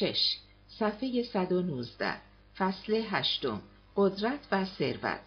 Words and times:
6. 0.00 0.36
صفحه 0.68 1.22
119 1.22 2.14
فصل 2.58 3.02
هشتم 3.10 3.62
قدرت 3.96 4.40
و 4.52 4.64
ثروت 4.64 5.20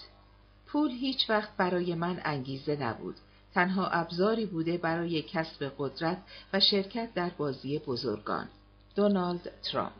پول 0.68 0.92
هیچ 0.92 1.30
وقت 1.30 1.58
برای 1.58 1.96
من 1.96 2.22
انگیزه 2.26 2.76
نبود. 2.76 3.16
تنها 3.54 3.88
ابزاری 3.88 4.46
بوده 4.46 4.78
برای 4.78 5.22
کسب 5.22 5.72
قدرت 5.78 6.18
و 6.54 6.60
شرکت 6.60 7.14
در 7.14 7.30
بازی 7.30 7.80
بزرگان. 7.80 8.48
دونالد 8.96 9.52
ترامپ 9.64 9.94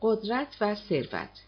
قدرت 0.00 0.56
و 0.60 0.74
ثروت 0.74 1.42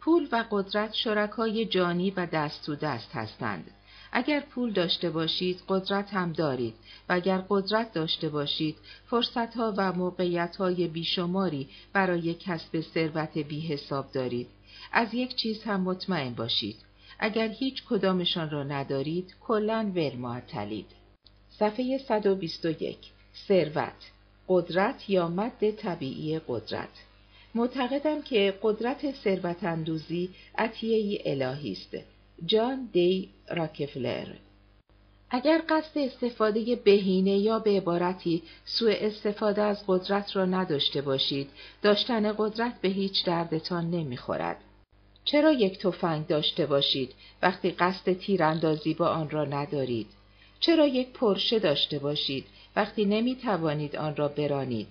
پول 0.00 0.28
و 0.32 0.44
قدرت 0.50 0.94
شرکای 0.94 1.66
جانی 1.66 2.10
و 2.10 2.26
دست 2.26 2.66
تو 2.66 2.76
دست 2.76 3.12
هستند. 3.12 3.70
اگر 4.18 4.40
پول 4.40 4.72
داشته 4.72 5.10
باشید 5.10 5.62
قدرت 5.68 6.14
هم 6.14 6.32
دارید 6.32 6.74
و 7.08 7.12
اگر 7.12 7.42
قدرت 7.48 7.92
داشته 7.92 8.28
باشید 8.28 8.76
فرصتها 9.10 9.74
و 9.76 9.92
موقعیتهای 9.92 10.88
بیشماری 10.88 11.68
برای 11.92 12.34
کسب 12.34 12.80
ثروت 12.80 13.38
بی 13.38 13.60
حساب 13.60 14.12
دارید. 14.12 14.46
از 14.92 15.14
یک 15.14 15.34
چیز 15.34 15.62
هم 15.62 15.80
مطمئن 15.80 16.34
باشید. 16.34 16.76
اگر 17.18 17.48
هیچ 17.48 17.82
کدامشان 17.88 18.50
را 18.50 18.62
ندارید 18.62 19.34
کلا 19.40 19.92
ول 19.94 20.16
معطلید. 20.16 20.86
صفحه 21.58 21.98
121 22.08 22.98
ثروت 23.48 24.10
قدرت 24.48 25.10
یا 25.10 25.28
مد 25.28 25.70
طبیعی 25.70 26.40
قدرت 26.48 27.04
معتقدم 27.54 28.22
که 28.22 28.58
قدرت 28.62 29.14
ثروت 29.14 29.64
اندوزی 29.64 30.30
عطیه 30.58 31.22
الهی 31.24 31.72
است. 31.72 32.15
جان 32.44 32.88
دی 32.92 33.28
راکفلر 33.50 34.26
اگر 35.30 35.62
قصد 35.68 35.98
استفاده 35.98 36.76
بهینه 36.76 37.38
یا 37.38 37.58
به 37.58 37.70
عبارتی 37.70 38.42
سوء 38.64 38.94
استفاده 39.00 39.62
از 39.62 39.84
قدرت 39.86 40.36
را 40.36 40.44
نداشته 40.44 41.02
باشید، 41.02 41.50
داشتن 41.82 42.32
قدرت 42.38 42.80
به 42.80 42.88
هیچ 42.88 43.24
دردتان 43.24 43.90
نمی‌خورد. 43.90 44.56
چرا 45.24 45.52
یک 45.52 45.78
تفنگ 45.78 46.26
داشته 46.26 46.66
باشید 46.66 47.14
وقتی 47.42 47.70
قصد 47.70 48.12
تیراندازی 48.12 48.94
با 48.94 49.08
آن 49.08 49.30
را 49.30 49.44
ندارید؟ 49.44 50.06
چرا 50.60 50.86
یک 50.86 51.08
پرشه 51.08 51.58
داشته 51.58 51.98
باشید 51.98 52.46
وقتی 52.76 53.04
نمی 53.04 53.36
توانید 53.36 53.96
آن 53.96 54.16
را 54.16 54.28
برانید؟ 54.28 54.86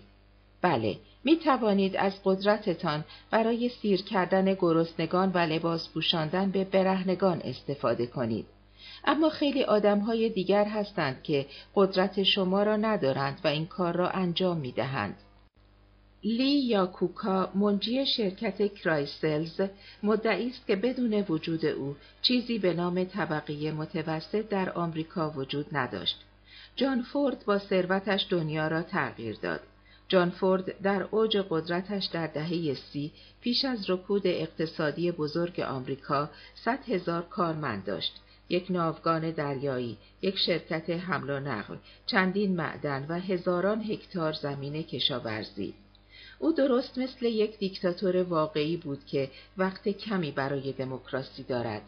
بله، 0.61 0.97
می 1.25 1.37
توانید 1.37 1.95
از 1.97 2.13
قدرتتان 2.23 3.03
برای 3.31 3.69
سیر 3.69 4.01
کردن 4.01 4.53
گرسنگان 4.53 5.31
و 5.31 5.37
لباس 5.37 5.89
پوشاندن 5.89 6.51
به 6.51 6.63
برهنگان 6.63 7.41
استفاده 7.43 8.07
کنید. 8.07 8.45
اما 9.05 9.29
خیلی 9.29 9.63
آدمهای 9.63 10.29
دیگر 10.29 10.65
هستند 10.65 11.23
که 11.23 11.45
قدرت 11.75 12.23
شما 12.23 12.63
را 12.63 12.75
ندارند 12.75 13.39
و 13.43 13.47
این 13.47 13.65
کار 13.65 13.95
را 13.95 14.09
انجام 14.09 14.57
می 14.57 14.71
دهند. 14.71 15.15
لی 16.23 16.59
یا 16.59 16.85
کوکا 16.85 17.51
منجی 17.55 18.05
شرکت 18.05 18.73
کرایسلز 18.73 19.61
مدعی 20.03 20.49
است 20.49 20.67
که 20.67 20.75
بدون 20.75 21.25
وجود 21.29 21.65
او 21.65 21.95
چیزی 22.21 22.59
به 22.59 22.73
نام 22.73 23.03
طبقه 23.03 23.71
متوسط 23.71 24.49
در 24.49 24.69
آمریکا 24.69 25.29
وجود 25.29 25.65
نداشت. 25.71 26.21
جان 26.75 27.01
فورد 27.01 27.45
با 27.45 27.59
ثروتش 27.59 28.27
دنیا 28.29 28.67
را 28.67 28.81
تغییر 28.81 29.37
داد. 29.41 29.61
جان 30.07 30.29
فورد 30.29 30.81
در 30.81 31.03
اوج 31.11 31.37
قدرتش 31.49 32.05
در 32.05 32.27
دهه 32.27 32.73
سی 32.73 33.11
پیش 33.41 33.65
از 33.65 33.89
رکود 33.89 34.27
اقتصادی 34.27 35.11
بزرگ 35.11 35.59
آمریکا 35.59 36.29
صد 36.65 36.89
هزار 36.89 37.21
کارمند 37.21 37.85
داشت. 37.85 38.21
یک 38.49 38.65
ناوگان 38.69 39.31
دریایی، 39.31 39.97
یک 40.21 40.37
شرکت 40.37 40.89
حمل 40.89 41.29
و 41.29 41.39
نقل، 41.39 41.75
چندین 42.05 42.55
معدن 42.55 43.05
و 43.09 43.19
هزاران 43.19 43.81
هکتار 43.81 44.33
زمین 44.33 44.83
کشاورزی. 44.83 45.73
او 46.39 46.51
درست 46.51 46.97
مثل 46.97 47.25
یک 47.25 47.57
دیکتاتور 47.57 48.23
واقعی 48.23 48.77
بود 48.77 49.05
که 49.05 49.31
وقت 49.57 49.89
کمی 49.89 50.31
برای 50.31 50.71
دموکراسی 50.71 51.43
دارد. 51.43 51.81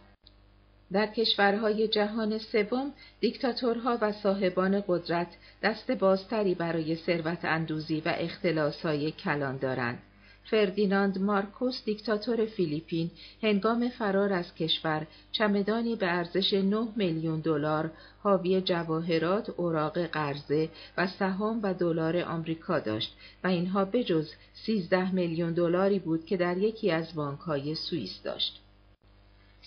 در 0.92 1.08
کشورهای 1.08 1.88
جهان 1.88 2.38
سوم 2.38 2.94
دیکتاتورها 3.20 3.98
و 4.02 4.12
صاحبان 4.12 4.84
قدرت 4.88 5.28
دست 5.64 5.92
بازتری 5.92 6.56
برای 6.56 6.96
ثروت 6.96 7.46
اندوزی 7.46 8.02
و 8.06 8.14
اختلاسهای 8.18 9.12
کلان 9.12 9.58
دارند. 9.58 10.00
فردیناند 10.44 11.22
مارکوس 11.22 11.86
دیکتاتور 11.86 12.46
فیلیپین 12.46 13.12
هنگام 13.44 13.90
فرار 13.90 14.34
از 14.34 14.56
کشور 14.56 15.08
چمدانی 15.32 15.96
به 15.96 16.08
ارزش 16.08 16.54
9 16.54 16.88
میلیون 16.96 17.40
دلار 17.40 17.92
حاوی 18.24 18.62
جواهرات، 18.62 19.50
اوراق 19.50 20.06
قرضه 20.06 20.70
و 20.98 21.08
سهام 21.08 21.60
و 21.64 21.74
دلار 21.74 22.18
آمریکا 22.18 22.80
داشت 22.80 23.18
و 23.44 23.48
اینها 23.48 23.86
بجز 23.86 24.32
13 24.54 25.12
میلیون 25.12 25.54
دلاری 25.54 26.00
بود 26.00 26.26
که 26.26 26.38
در 26.38 26.58
یکی 26.58 26.92
از 26.92 27.16
بانکهای 27.16 27.76
سوئیس 27.76 28.22
داشت. 28.24 28.62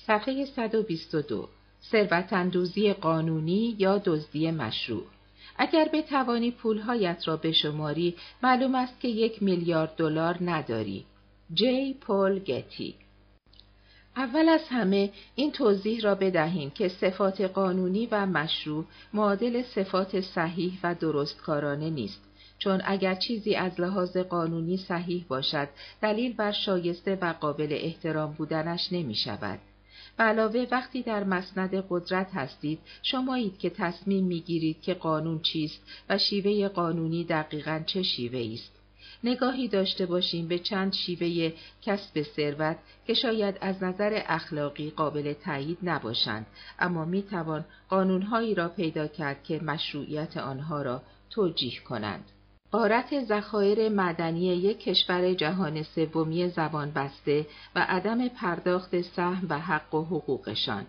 صفحه 0.06 0.44
122 0.44 1.48
ثروتاندوزی 1.92 2.92
قانونی 2.92 3.76
یا 3.78 3.98
دزدی 3.98 4.50
مشروع 4.50 5.04
اگر 5.58 5.88
بتوانی 5.92 6.50
پولهایت 6.50 7.28
را 7.28 7.36
بشماری 7.36 8.16
معلوم 8.42 8.74
است 8.74 9.00
که 9.00 9.08
یک 9.08 9.42
میلیارد 9.42 9.96
دلار 9.96 10.38
نداری. 10.40 11.04
جی 11.54 11.94
پول 11.94 12.38
گتی 12.38 12.94
اول 14.16 14.48
از 14.48 14.60
همه 14.68 15.10
این 15.34 15.52
توضیح 15.52 16.00
را 16.00 16.14
بدهیم 16.14 16.70
که 16.70 16.88
صفات 16.88 17.40
قانونی 17.40 18.08
و 18.10 18.26
مشروع 18.26 18.84
معادل 19.14 19.62
صفات 19.62 20.20
صحیح 20.20 20.78
و 20.82 20.94
درستکارانه 20.94 21.90
نیست. 21.90 22.20
چون 22.58 22.80
اگر 22.84 23.14
چیزی 23.14 23.54
از 23.54 23.80
لحاظ 23.80 24.16
قانونی 24.16 24.76
صحیح 24.76 25.24
باشد 25.28 25.68
دلیل 26.02 26.32
بر 26.32 26.52
شایسته 26.52 27.18
و 27.22 27.32
قابل 27.32 27.68
احترام 27.70 28.32
بودنش 28.32 28.92
نمی 28.92 29.14
شود. 29.14 29.58
علاوه 30.18 30.66
وقتی 30.70 31.02
در 31.02 31.24
مسند 31.24 31.84
قدرت 31.88 32.34
هستید 32.34 32.78
شمایید 33.02 33.58
که 33.58 33.70
تصمیم 33.70 34.24
می‌گیرید 34.24 34.82
که 34.82 34.94
قانون 34.94 35.40
چیست 35.40 35.82
و 36.08 36.18
شیوه 36.18 36.68
قانونی 36.68 37.24
دقیقا 37.24 37.82
چه 37.86 38.02
شیوه 38.02 38.52
است. 38.54 38.80
نگاهی 39.24 39.68
داشته 39.68 40.06
باشیم 40.06 40.48
به 40.48 40.58
چند 40.58 40.92
شیوه 40.92 41.52
کسب 41.82 42.22
ثروت 42.22 42.76
که 43.06 43.14
شاید 43.14 43.58
از 43.60 43.82
نظر 43.82 44.22
اخلاقی 44.26 44.90
قابل 44.90 45.32
تایید 45.32 45.78
نباشند 45.82 46.46
اما 46.78 47.04
می 47.04 47.22
توان 47.22 47.64
قانونهایی 47.88 48.54
را 48.54 48.68
پیدا 48.68 49.06
کرد 49.06 49.44
که 49.44 49.60
مشروعیت 49.62 50.36
آنها 50.36 50.82
را 50.82 51.02
توجیه 51.30 51.80
کنند. 51.80 52.24
قارت 52.72 53.24
ذخایر 53.24 53.88
معدنی 53.88 54.40
یک 54.40 54.80
کشور 54.80 55.34
جهان 55.34 55.82
سومی 55.82 56.48
زبان 56.48 56.90
بسته 56.90 57.46
و 57.76 57.86
عدم 57.88 58.28
پرداخت 58.28 59.00
سهم 59.00 59.46
و 59.48 59.58
حق 59.58 59.94
و 59.94 60.04
حقوقشان. 60.04 60.86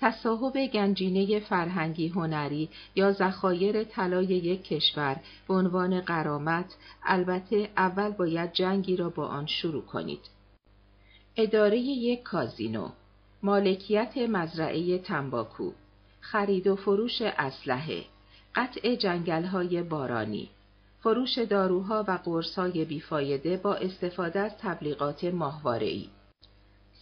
تصاحب 0.00 0.66
گنجینه 0.66 1.40
فرهنگی 1.40 2.08
هنری 2.08 2.68
یا 2.94 3.12
ذخایر 3.12 3.84
طلای 3.84 4.26
یک 4.26 4.64
کشور 4.64 5.16
به 5.48 5.54
عنوان 5.54 6.00
قرامت 6.00 6.76
البته 7.02 7.68
اول 7.76 8.10
باید 8.10 8.52
جنگی 8.52 8.96
را 8.96 9.10
با 9.10 9.26
آن 9.26 9.46
شروع 9.46 9.82
کنید. 9.82 10.20
اداره 11.36 11.78
یک 11.78 12.22
کازینو 12.22 12.88
مالکیت 13.42 14.16
مزرعه 14.16 14.98
تنباکو 14.98 15.72
خرید 16.20 16.66
و 16.66 16.76
فروش 16.76 17.22
اسلحه 17.22 18.04
قطع 18.54 18.94
جنگل‌های 18.94 19.82
بارانی. 19.82 20.50
فروش 21.04 21.38
داروها 21.38 22.04
و 22.08 22.18
قرصهای 22.24 22.84
بیفایده 22.84 23.56
با 23.56 23.74
استفاده 23.74 24.40
از 24.40 24.52
تبلیغات 24.58 25.24
ماهواره‌ای. 25.24 26.08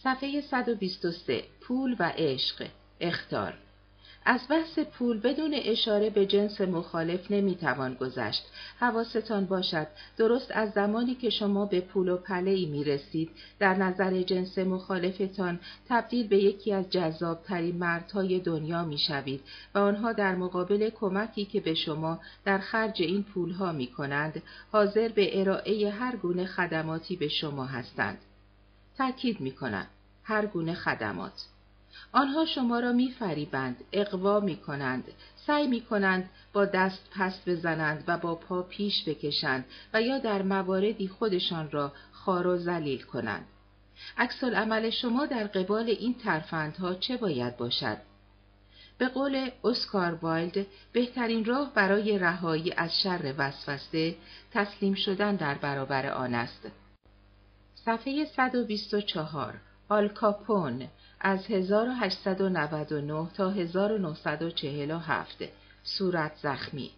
صفحه 0.03 0.41
123 0.41 1.43
پول 1.61 1.95
و 1.99 2.13
عشق 2.17 2.67
اختار 2.99 3.53
از 4.25 4.41
بحث 4.49 4.79
پول 4.79 5.19
بدون 5.19 5.53
اشاره 5.53 6.09
به 6.09 6.25
جنس 6.25 6.61
مخالف 6.61 7.31
نمی‌توان 7.31 7.93
گذشت. 7.93 8.43
حواستان 8.79 9.45
باشد 9.45 9.87
درست 10.17 10.51
از 10.51 10.71
زمانی 10.71 11.15
که 11.15 11.29
شما 11.29 11.65
به 11.65 11.81
پول 11.81 12.09
و 12.09 12.17
پله 12.17 12.65
می 12.65 12.83
رسید 12.83 13.29
در 13.59 13.73
نظر 13.73 14.21
جنس 14.21 14.57
مخالفتان 14.57 15.59
تبدیل 15.89 16.27
به 16.27 16.37
یکی 16.37 16.73
از 16.73 16.89
جذابترین 16.89 17.75
مردهای 17.75 18.39
دنیا 18.39 18.83
می 18.83 18.97
شوید 18.97 19.41
و 19.75 19.79
آنها 19.79 20.13
در 20.13 20.35
مقابل 20.35 20.89
کمکی 20.89 21.45
که 21.45 21.59
به 21.59 21.73
شما 21.73 22.19
در 22.45 22.57
خرج 22.57 23.01
این 23.01 23.23
پولها 23.23 23.71
می 23.71 23.87
کنند 23.87 24.41
حاضر 24.71 25.07
به 25.07 25.39
ارائه 25.39 25.89
هر 25.89 26.15
گونه 26.15 26.45
خدماتی 26.45 27.15
به 27.15 27.27
شما 27.27 27.65
هستند. 27.65 28.17
تأکید 28.97 29.41
می 29.41 29.51
کنم. 29.51 29.87
هر 30.23 30.45
گونه 30.45 30.73
خدمات. 30.73 31.52
آنها 32.13 32.45
شما 32.45 32.79
را 32.79 32.91
میفریبند، 32.91 33.83
اقوا 33.93 34.39
می 34.39 34.57
کنند، 34.57 35.03
سعی 35.47 35.67
می 35.67 35.81
کنند 35.81 36.29
با 36.53 36.65
دست 36.65 37.09
پس 37.11 37.41
بزنند 37.45 38.03
و 38.07 38.17
با 38.17 38.35
پا 38.35 38.61
پیش 38.61 39.03
بکشند 39.07 39.65
و 39.93 40.01
یا 40.01 40.17
در 40.17 40.41
مواردی 40.41 41.07
خودشان 41.07 41.71
را 41.71 41.91
خار 42.11 42.47
و 42.47 42.57
ذلیل 42.57 43.01
کنند. 43.01 43.45
عکس‌العمل 44.17 44.89
شما 44.89 45.25
در 45.25 45.47
قبال 45.47 45.89
این 45.89 46.13
ترفندها 46.13 46.93
چه 46.93 47.17
باید 47.17 47.57
باشد؟ 47.57 47.97
به 48.97 49.07
قول 49.07 49.49
اسکار 49.63 50.13
وایلد 50.13 50.65
بهترین 50.93 51.45
راه 51.45 51.73
برای 51.73 52.19
رهایی 52.19 52.73
از 52.77 53.01
شر 53.01 53.33
وسوسه 53.37 54.15
تسلیم 54.51 54.93
شدن 54.93 55.35
در 55.35 55.53
برابر 55.53 56.09
آن 56.09 56.35
است. 56.35 56.67
صفحه 57.75 58.25
124 58.25 59.53
آل 59.89 60.17
کاپون 60.17 60.87
از 61.23 61.45
1899 61.45 63.27
تا 63.33 63.49
1947 63.49 65.43
صورت 65.83 66.31
زخمی 66.41 66.91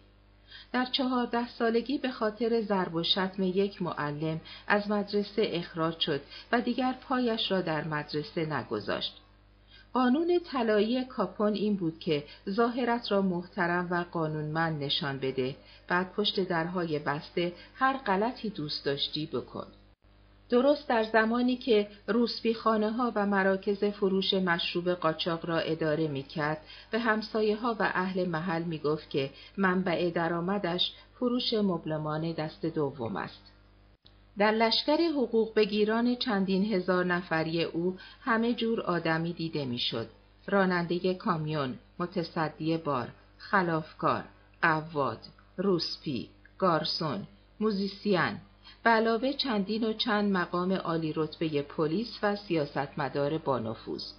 در 0.72 0.84
چهارده 0.84 1.48
سالگی 1.48 1.98
به 1.98 2.10
خاطر 2.10 2.60
ضرب 2.60 2.94
و 2.94 3.02
شتم 3.02 3.42
یک 3.42 3.82
معلم 3.82 4.40
از 4.66 4.90
مدرسه 4.90 5.50
اخراج 5.52 5.98
شد 6.00 6.20
و 6.52 6.60
دیگر 6.60 6.92
پایش 6.92 7.50
را 7.50 7.60
در 7.60 7.84
مدرسه 7.84 8.46
نگذاشت. 8.46 9.20
قانون 9.92 10.40
طلایی 10.52 11.04
کاپون 11.04 11.54
این 11.54 11.76
بود 11.76 11.98
که 11.98 12.24
ظاهرت 12.50 13.12
را 13.12 13.22
محترم 13.22 13.88
و 13.90 14.04
قانونمند 14.12 14.82
نشان 14.82 15.18
بده 15.18 15.56
بعد 15.88 16.12
پشت 16.12 16.40
درهای 16.48 16.98
بسته 16.98 17.52
هر 17.74 17.96
غلطی 17.96 18.50
دوست 18.50 18.84
داشتی 18.84 19.26
بکن. 19.26 19.66
درست 20.48 20.88
در 20.88 21.04
زمانی 21.04 21.56
که 21.56 21.88
روسبی 22.06 22.54
خانه 22.54 22.90
ها 22.90 23.12
و 23.14 23.26
مراکز 23.26 23.84
فروش 23.84 24.34
مشروب 24.34 24.90
قاچاق 24.90 25.46
را 25.46 25.58
اداره 25.58 26.08
می 26.08 26.22
کرد 26.22 26.60
به 26.90 26.98
همسایه 26.98 27.56
ها 27.56 27.76
و 27.78 27.90
اهل 27.94 28.28
محل 28.28 28.62
می 28.62 28.78
گفت 28.78 29.10
که 29.10 29.30
منبع 29.56 30.10
درآمدش 30.10 30.92
فروش 31.14 31.54
مبلمان 31.54 32.32
دست 32.32 32.66
دوم 32.66 33.16
است. 33.16 33.52
در 34.38 34.50
لشکر 34.50 34.96
حقوق 34.96 35.54
بگیران 35.54 36.16
چندین 36.16 36.64
هزار 36.74 37.04
نفری 37.04 37.64
او 37.64 37.96
همه 38.20 38.54
جور 38.54 38.80
آدمی 38.80 39.32
دیده 39.32 39.64
می‌شد. 39.64 40.08
راننده 40.46 41.14
کامیون، 41.14 41.78
متصدی 41.98 42.76
بار، 42.76 43.08
خلافکار، 43.38 44.24
قواد، 44.62 45.18
روسپی، 45.56 46.28
گارسون، 46.58 47.26
موزیسین، 47.60 48.36
علاوه 48.90 49.32
چندین 49.32 49.84
و 49.84 49.92
چند 49.92 50.32
مقام 50.32 50.72
عالی 50.72 51.12
رتبه 51.16 51.62
پلیس 51.62 52.18
و 52.22 52.36
سیاستمدار 52.36 53.38
بانفوذ. 53.38 54.12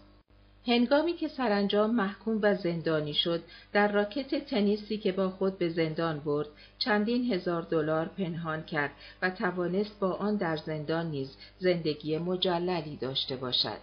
هنگامی 0.68 1.14
که 1.14 1.28
سرانجام 1.28 1.96
محکوم 1.96 2.40
و 2.42 2.56
زندانی 2.56 3.14
شد 3.14 3.44
در 3.74 3.92
راکت 3.92 4.46
تنیسی 4.46 4.98
که 4.98 5.12
با 5.12 5.30
خود 5.30 5.58
به 5.58 5.70
زندان 5.70 6.20
برد 6.20 6.48
چندین 6.80 7.34
هزار 7.34 7.62
دلار 7.62 8.06
پنهان 8.06 8.64
کرد 8.64 8.92
و 9.22 9.30
توانست 9.30 10.00
با 10.00 10.14
آن 10.14 10.36
در 10.36 10.58
زندان 10.58 11.12
نیز 11.12 11.38
زندگی 11.60 12.18
مجللی 12.18 12.96
داشته 12.96 13.36
باشد. 13.36 13.80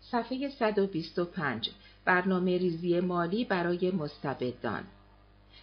صفحه 0.00 0.48
125 0.48 1.70
برنامه 2.04 2.58
ریزی 2.58 3.00
مالی 3.00 3.44
برای 3.44 3.90
مستبدان. 3.90 4.84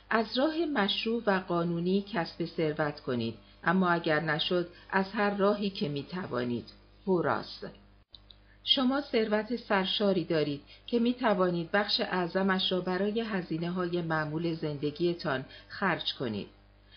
از 0.10 0.38
راه 0.38 0.66
مشروع 0.74 1.24
و 1.26 1.40
قانونی 1.40 2.06
کسب 2.14 2.46
ثروت 2.46 3.00
کنید. 3.00 3.36
اما 3.68 3.90
اگر 3.90 4.20
نشد 4.20 4.68
از 4.90 5.06
هر 5.14 5.38
راهی 5.38 5.70
که 5.70 5.90
می 5.90 6.04
توانید 6.04 6.70
هوراست 7.08 7.68
شما 8.64 9.02
ثروت 9.02 9.56
سرشاری 9.56 10.24
دارید 10.24 10.62
که 10.88 11.00
می 11.00 11.14
توانید 11.14 11.72
بخش 11.72 12.02
اعظمش 12.02 12.72
را 12.72 12.82
برای 12.82 13.22
هزینه 13.22 13.72
های 13.72 14.02
معمول 14.02 14.54
زندگیتان 14.54 15.46
خرج 15.68 16.14
کنید. 16.14 16.48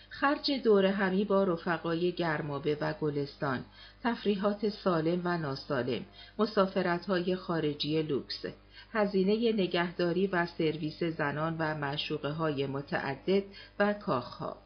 خرج 0.09 0.51
دور 0.51 0.85
همی 0.85 1.25
با 1.25 1.43
رفقای 1.43 2.11
گرمابه 2.11 2.77
و 2.81 2.93
گلستان، 2.93 3.65
تفریحات 4.03 4.69
سالم 4.69 5.21
و 5.23 5.37
ناسالم، 5.37 6.05
مسافرت 6.39 7.05
های 7.05 7.35
خارجی 7.35 8.01
لوکس، 8.01 8.45
هزینه 8.93 9.51
نگهداری 9.51 10.27
و 10.27 10.45
سرویس 10.45 11.03
زنان 11.03 11.55
و 11.59 11.75
معشوقه 11.75 12.29
های 12.29 12.65
متعدد 12.65 13.43
و 13.79 13.93
کاخها. 13.93 14.57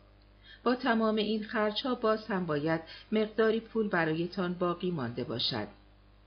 با 0.65 0.75
تمام 0.75 1.15
این 1.15 1.43
خرج 1.43 1.81
ها 1.83 1.95
باز 1.95 2.27
هم 2.27 2.45
باید 2.45 2.81
مقداری 3.11 3.59
پول 3.59 3.87
برایتان 3.87 4.53
باقی 4.53 4.91
مانده 4.91 5.23
باشد. 5.23 5.67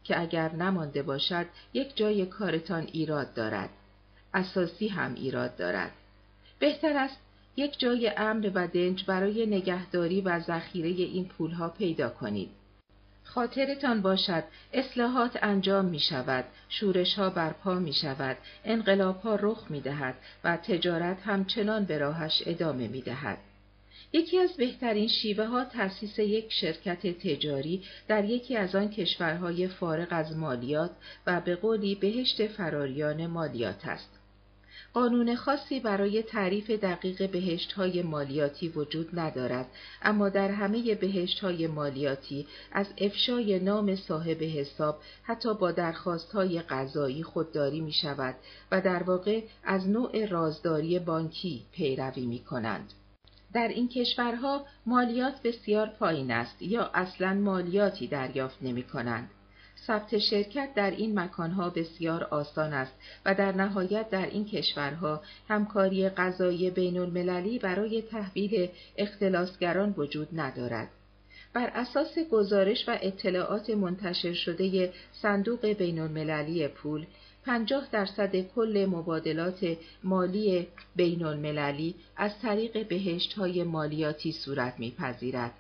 که 0.04 0.20
اگر 0.20 0.52
نمانده 0.52 1.02
باشد 1.02 1.46
یک 1.72 1.96
جای 1.96 2.26
کارتان 2.26 2.88
ایراد 2.92 3.34
دارد. 3.34 3.68
اساسی 4.34 4.88
هم 4.88 5.14
ایراد 5.14 5.56
دارد. 5.56 5.90
بهتر 6.58 6.96
است 6.96 7.16
یک 7.56 7.78
جای 7.78 8.12
امن 8.16 8.44
و 8.54 8.66
دنج 8.66 9.04
برای 9.04 9.46
نگهداری 9.46 10.20
و 10.20 10.40
ذخیره 10.40 10.88
این 10.88 11.24
پولها 11.24 11.68
پیدا 11.68 12.08
کنید. 12.08 12.50
خاطرتان 13.24 14.02
باشد 14.02 14.44
اصلاحات 14.72 15.38
انجام 15.42 15.84
می 15.84 16.00
شود، 16.00 16.44
شورش 16.68 17.14
ها 17.14 17.30
برپا 17.30 17.74
می 17.74 17.92
شود، 17.92 18.36
انقلاب 18.64 19.20
ها 19.20 19.34
رخ 19.34 19.70
می 19.70 19.80
دهد 19.80 20.14
و 20.44 20.56
تجارت 20.56 21.18
همچنان 21.24 21.84
به 21.84 21.98
راهش 21.98 22.42
ادامه 22.46 22.88
می 22.88 23.00
دهد. 23.00 23.38
یکی 24.12 24.38
از 24.38 24.52
بهترین 24.52 25.08
شیوه 25.08 25.44
ها 25.44 25.64
تأسیس 25.64 26.18
یک 26.18 26.52
شرکت 26.52 27.06
تجاری 27.06 27.82
در 28.08 28.24
یکی 28.24 28.56
از 28.56 28.74
آن 28.74 28.90
کشورهای 28.90 29.68
فارغ 29.68 30.08
از 30.10 30.36
مالیات 30.36 30.90
و 31.26 31.40
به 31.40 31.56
قولی 31.56 31.94
بهشت 31.94 32.46
فراریان 32.46 33.26
مالیات 33.26 33.86
است. 33.86 34.18
قانون 34.92 35.34
خاصی 35.34 35.80
برای 35.80 36.22
تعریف 36.22 36.70
دقیق 36.70 37.30
بهشت 37.30 37.72
های 37.72 38.02
مالیاتی 38.02 38.68
وجود 38.68 39.18
ندارد 39.18 39.66
اما 40.02 40.28
در 40.28 40.50
همه 40.50 40.94
بهشت 40.94 41.40
های 41.40 41.66
مالیاتی 41.66 42.46
از 42.72 42.86
افشای 42.98 43.58
نام 43.58 43.96
صاحب 43.96 44.42
حساب 44.42 44.98
حتی 45.22 45.54
با 45.54 45.72
درخواست 45.72 46.32
های 46.32 46.60
قضایی 46.62 47.22
خودداری 47.22 47.80
می 47.80 47.92
شود 47.92 48.34
و 48.72 48.80
در 48.80 49.02
واقع 49.02 49.40
از 49.64 49.88
نوع 49.88 50.26
رازداری 50.26 50.98
بانکی 50.98 51.62
پیروی 51.72 52.26
می 52.26 52.38
کنند. 52.38 52.92
در 53.52 53.68
این 53.68 53.88
کشورها 53.88 54.66
مالیات 54.86 55.42
بسیار 55.42 55.86
پایین 55.86 56.30
است 56.30 56.62
یا 56.62 56.90
اصلا 56.94 57.34
مالیاتی 57.34 58.06
دریافت 58.06 58.62
نمی 58.62 58.82
کنند. 58.82 59.30
ثبت 59.86 60.18
شرکت 60.18 60.74
در 60.74 60.90
این 60.90 61.18
مکانها 61.18 61.70
بسیار 61.70 62.24
آسان 62.24 62.72
است 62.72 62.92
و 63.24 63.34
در 63.34 63.52
نهایت 63.52 64.10
در 64.10 64.26
این 64.26 64.44
کشورها 64.44 65.22
همکاری 65.48 66.08
غذایی 66.08 66.70
بین 66.70 66.98
المللی 66.98 67.58
برای 67.58 68.02
تحویل 68.02 68.68
اختلاسگران 68.96 69.94
وجود 69.96 70.28
ندارد. 70.32 70.88
بر 71.52 71.66
اساس 71.74 72.18
گزارش 72.18 72.88
و 72.88 72.98
اطلاعات 73.02 73.70
منتشر 73.70 74.32
شده 74.32 74.92
صندوق 75.12 75.66
بین 75.66 75.98
المللی 75.98 76.68
پول، 76.68 77.06
50 77.48 77.88
درصد 77.92 78.36
کل 78.36 78.86
مبادلات 78.90 79.76
مالی 80.04 80.66
بین 80.96 81.24
المللی 81.24 81.94
از 82.16 82.38
طریق 82.42 82.88
بهشت 82.88 83.32
های 83.32 83.64
مالیاتی 83.64 84.32
صورت 84.32 84.74
میپذیرد. 84.78 85.52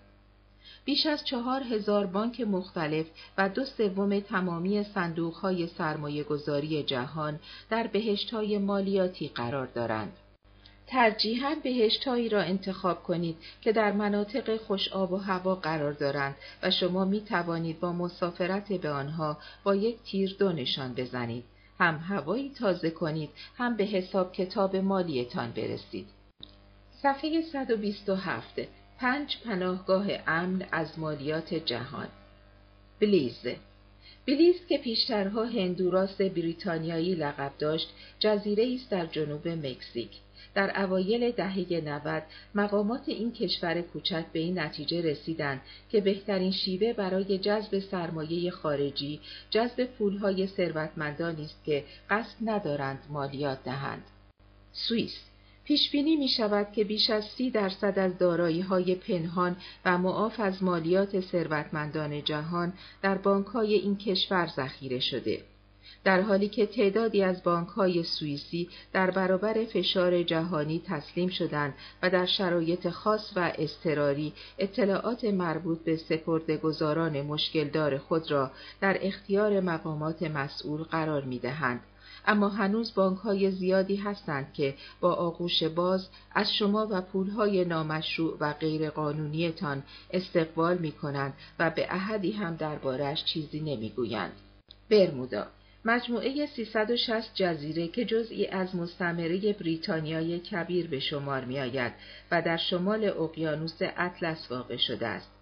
بیش 0.84 1.06
از 1.06 1.24
چهار 1.24 1.62
هزار 1.62 2.06
بانک 2.06 2.40
مختلف 2.40 3.06
و 3.38 3.48
دو 3.48 3.64
سوم 3.64 4.20
تمامی 4.20 4.84
صندوق 4.84 5.34
های 5.34 5.66
سرمایه 5.66 6.22
گذاری 6.22 6.82
جهان 6.82 7.40
در 7.70 7.86
بهشت 7.86 8.30
های 8.30 8.58
مالیاتی 8.58 9.28
قرار 9.28 9.66
دارند. 9.66 10.12
ترجیحاً 10.86 11.54
بهشتهایی 11.62 12.28
را 12.28 12.42
انتخاب 12.42 13.02
کنید 13.02 13.36
که 13.60 13.72
در 13.72 13.92
مناطق 13.92 14.56
خوش 14.56 14.88
آب 14.88 15.12
و 15.12 15.16
هوا 15.16 15.54
قرار 15.54 15.92
دارند 15.92 16.36
و 16.62 16.70
شما 16.70 17.04
می 17.04 17.20
توانید 17.20 17.80
با 17.80 17.92
مسافرت 17.92 18.72
به 18.72 18.90
آنها 18.90 19.38
با 19.64 19.74
یک 19.74 19.96
تیر 20.02 20.36
دو 20.38 20.52
نشان 20.52 20.94
بزنید. 20.94 21.44
هم 21.78 21.96
هوایی 21.96 22.50
تازه 22.58 22.90
کنید 22.90 23.30
هم 23.56 23.76
به 23.76 23.84
حساب 23.84 24.32
کتاب 24.32 24.76
مالیتان 24.76 25.50
برسید. 25.50 26.08
صفحه 27.02 27.42
127 27.42 28.60
پنج 28.98 29.36
پناهگاه 29.44 30.06
امن 30.26 30.66
از 30.72 30.98
مالیات 30.98 31.54
جهان 31.54 32.08
بلیز 33.00 33.46
بلیز 34.28 34.66
که 34.68 34.78
پیشترها 34.78 35.44
هندوراس 35.44 36.20
بریتانیایی 36.20 37.14
لقب 37.14 37.52
داشت 37.58 37.88
جزیره 38.18 38.74
است 38.74 38.90
در 38.90 39.06
جنوب 39.06 39.48
مکزیک 39.48 40.10
در 40.54 40.82
اوایل 40.84 41.30
دهه 41.30 41.80
90 41.84 42.22
مقامات 42.54 43.08
این 43.08 43.32
کشور 43.32 43.80
کوچک 43.80 44.24
به 44.32 44.38
این 44.38 44.58
نتیجه 44.58 45.02
رسیدند 45.02 45.60
که 45.90 46.00
بهترین 46.00 46.52
شیوه 46.52 46.92
برای 46.92 47.38
جذب 47.38 47.78
سرمایه 47.78 48.50
خارجی 48.50 49.20
جذب 49.50 49.84
پولهای 49.84 50.46
ثروتمندانی 50.46 51.44
است 51.44 51.64
که 51.64 51.84
قصد 52.10 52.36
ندارند 52.44 52.98
مالیات 53.10 53.64
دهند. 53.64 54.04
سوئیس 54.72 55.14
پیش 55.68 55.90
بینی 55.90 56.16
می 56.16 56.28
شود 56.28 56.72
که 56.72 56.84
بیش 56.84 57.10
از 57.10 57.24
سی 57.24 57.50
درصد 57.50 57.98
از 57.98 58.18
دارایی 58.18 58.60
های 58.60 58.94
پنهان 58.94 59.56
و 59.84 59.98
معاف 59.98 60.40
از 60.40 60.62
مالیات 60.62 61.20
ثروتمندان 61.20 62.24
جهان 62.24 62.72
در 63.02 63.18
بانک 63.18 63.46
های 63.46 63.74
این 63.74 63.96
کشور 63.96 64.46
ذخیره 64.46 65.00
شده. 65.00 65.42
در 66.04 66.20
حالی 66.20 66.48
که 66.48 66.66
تعدادی 66.66 67.22
از 67.22 67.42
های 67.76 68.02
سوئیسی 68.02 68.68
در 68.92 69.10
برابر 69.10 69.64
فشار 69.64 70.22
جهانی 70.22 70.82
تسلیم 70.86 71.28
شدند 71.28 71.74
و 72.02 72.10
در 72.10 72.26
شرایط 72.26 72.88
خاص 72.88 73.32
و 73.36 73.52
اضطراری 73.58 74.32
اطلاعات 74.58 75.24
مربوط 75.24 75.78
به 75.78 75.96
سپردهگذاران 75.96 77.22
مشکلدار 77.22 77.98
خود 77.98 78.30
را 78.30 78.50
در 78.80 78.98
اختیار 79.00 79.60
مقامات 79.60 80.22
مسئول 80.22 80.82
قرار 80.82 81.24
می‌دهند. 81.24 81.80
اما 82.28 82.48
هنوز 82.48 82.94
بانک 82.94 83.18
های 83.18 83.50
زیادی 83.50 83.96
هستند 83.96 84.52
که 84.52 84.74
با 85.00 85.14
آغوش 85.14 85.62
باز 85.62 86.08
از 86.34 86.52
شما 86.52 86.88
و 86.90 87.00
پول 87.00 87.30
های 87.30 87.64
نامشروع 87.64 88.36
و 88.40 88.52
غیرقانونیتان 88.52 89.82
استقبال 90.10 90.78
می 90.78 90.92
کنند 90.92 91.32
و 91.58 91.70
به 91.70 91.86
احدی 91.90 92.32
هم 92.32 92.56
دربارش 92.56 93.24
چیزی 93.24 93.60
نمی 93.60 93.90
گویند. 93.90 94.32
برمودا 94.90 95.46
مجموعه 95.84 96.46
360 96.46 97.34
جزیره 97.34 97.88
که 97.88 98.04
جزئی 98.04 98.46
از 98.46 98.76
مستمره 98.76 99.52
بریتانیای 99.52 100.38
کبیر 100.38 100.86
به 100.86 101.00
شمار 101.00 101.44
می 101.44 101.60
آید 101.60 101.92
و 102.30 102.42
در 102.42 102.56
شمال 102.56 103.04
اقیانوس 103.04 103.78
اطلس 103.80 104.50
واقع 104.50 104.76
شده 104.76 105.06
است. 105.06 105.37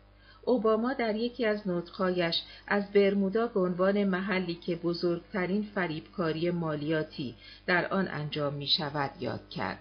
اوباما 0.46 0.92
در 0.92 1.16
یکی 1.16 1.46
از 1.46 1.68
نطقهایش 1.68 2.42
از 2.66 2.92
برمودا 2.92 3.46
به 3.46 3.60
عنوان 3.60 4.04
محلی 4.04 4.54
که 4.54 4.76
بزرگترین 4.76 5.68
فریبکاری 5.74 6.50
مالیاتی 6.50 7.34
در 7.66 7.88
آن 7.88 8.08
انجام 8.08 8.54
می 8.54 8.66
شود 8.66 9.10
یاد 9.20 9.48
کرد. 9.48 9.78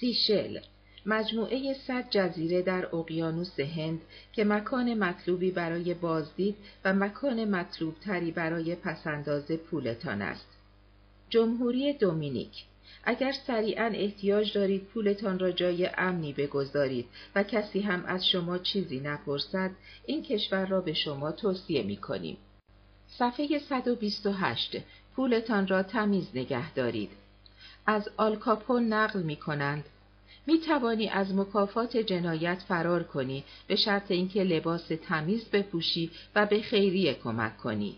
سیشل 0.00 0.58
مجموعه 1.06 1.74
صد 1.86 2.10
جزیره 2.10 2.62
در 2.62 2.96
اقیانوس 2.96 3.60
هند 3.60 4.00
که 4.32 4.44
مکان 4.44 4.94
مطلوبی 4.94 5.50
برای 5.50 5.94
بازدید 5.94 6.56
و 6.84 6.94
مکان 6.94 7.44
مطلوبتری 7.44 8.30
برای 8.30 8.74
پسنداز 8.74 9.52
پولتان 9.52 10.22
است. 10.22 10.48
جمهوری 11.30 11.92
دومینیک 11.92 12.64
اگر 13.04 13.32
سریعا 13.46 13.86
احتیاج 13.94 14.52
دارید 14.52 14.84
پولتان 14.84 15.38
را 15.38 15.50
جای 15.50 15.90
امنی 15.98 16.32
بگذارید 16.32 17.06
و 17.34 17.42
کسی 17.42 17.80
هم 17.80 18.04
از 18.04 18.26
شما 18.26 18.58
چیزی 18.58 19.00
نپرسد 19.00 19.70
این 20.06 20.22
کشور 20.22 20.66
را 20.66 20.80
به 20.80 20.92
شما 20.92 21.32
توصیه 21.32 21.82
می 21.82 21.96
کنیم. 21.96 22.36
صفحه 23.08 23.58
128 23.58 24.76
پولتان 25.16 25.68
را 25.68 25.82
تمیز 25.82 26.28
نگه 26.34 26.74
دارید. 26.74 27.10
از 27.86 28.08
آلکاپون 28.16 28.88
نقل 28.88 29.22
می 29.22 29.36
کنند. 29.36 29.84
می 30.46 30.58
توانی 30.58 31.08
از 31.08 31.34
مکافات 31.34 31.96
جنایت 31.96 32.62
فرار 32.68 33.02
کنی 33.02 33.44
به 33.66 33.76
شرط 33.76 34.10
اینکه 34.10 34.44
لباس 34.44 34.88
تمیز 35.08 35.44
بپوشی 35.44 36.10
و 36.34 36.46
به 36.46 36.60
خیریه 36.60 37.14
کمک 37.14 37.56
کنی. 37.56 37.96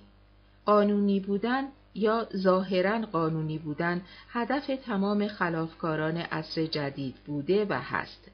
قانونی 0.65 1.21
بودن 1.21 1.69
یا 1.95 2.29
ظاهرا 2.37 2.99
قانونی 2.99 3.59
بودن 3.59 4.03
هدف 4.29 4.67
تمام 4.87 5.29
خلافکاران 5.29 6.17
عصر 6.17 6.67
جدید 6.67 7.15
بوده 7.27 7.65
و 7.65 7.73
هست. 7.73 8.31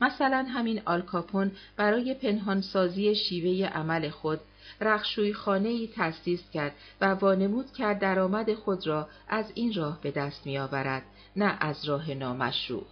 مثلا 0.00 0.46
همین 0.48 0.82
آلکاپون 0.84 1.52
برای 1.76 2.14
پنهانسازی 2.14 3.14
شیوه 3.14 3.66
عمل 3.66 4.08
خود 4.08 4.40
رخشوی 4.80 5.32
خانه 5.32 5.68
ای 5.68 5.86
تأسیس 5.86 6.50
کرد 6.50 6.72
و 7.00 7.14
وانمود 7.14 7.72
کرد 7.72 7.98
درآمد 7.98 8.54
خود 8.54 8.86
را 8.86 9.08
از 9.28 9.52
این 9.54 9.74
راه 9.74 10.00
به 10.02 10.10
دست 10.10 10.46
می 10.46 10.58
آورد 10.58 11.02
نه 11.36 11.56
از 11.60 11.84
راه 11.84 12.14
نامشروع. 12.14 12.86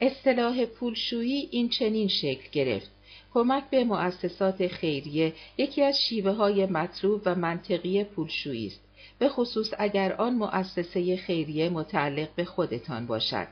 اصطلاح 0.00 0.64
پولشویی 0.64 1.48
این 1.50 1.68
چنین 1.68 2.08
شکل 2.08 2.50
گرفت. 2.52 2.90
کمک 3.34 3.70
به 3.70 3.84
مؤسسات 3.84 4.66
خیریه 4.66 5.32
یکی 5.58 5.82
از 5.82 6.00
شیوه 6.00 6.30
های 6.30 6.66
مطلوب 6.66 7.22
و 7.24 7.34
منطقی 7.34 8.04
پولشویی 8.04 8.66
است. 8.66 8.89
به 9.20 9.28
خصوص 9.28 9.70
اگر 9.78 10.12
آن 10.12 10.34
مؤسسه 10.34 11.16
خیریه 11.16 11.68
متعلق 11.68 12.28
به 12.36 12.44
خودتان 12.44 13.06
باشد. 13.06 13.46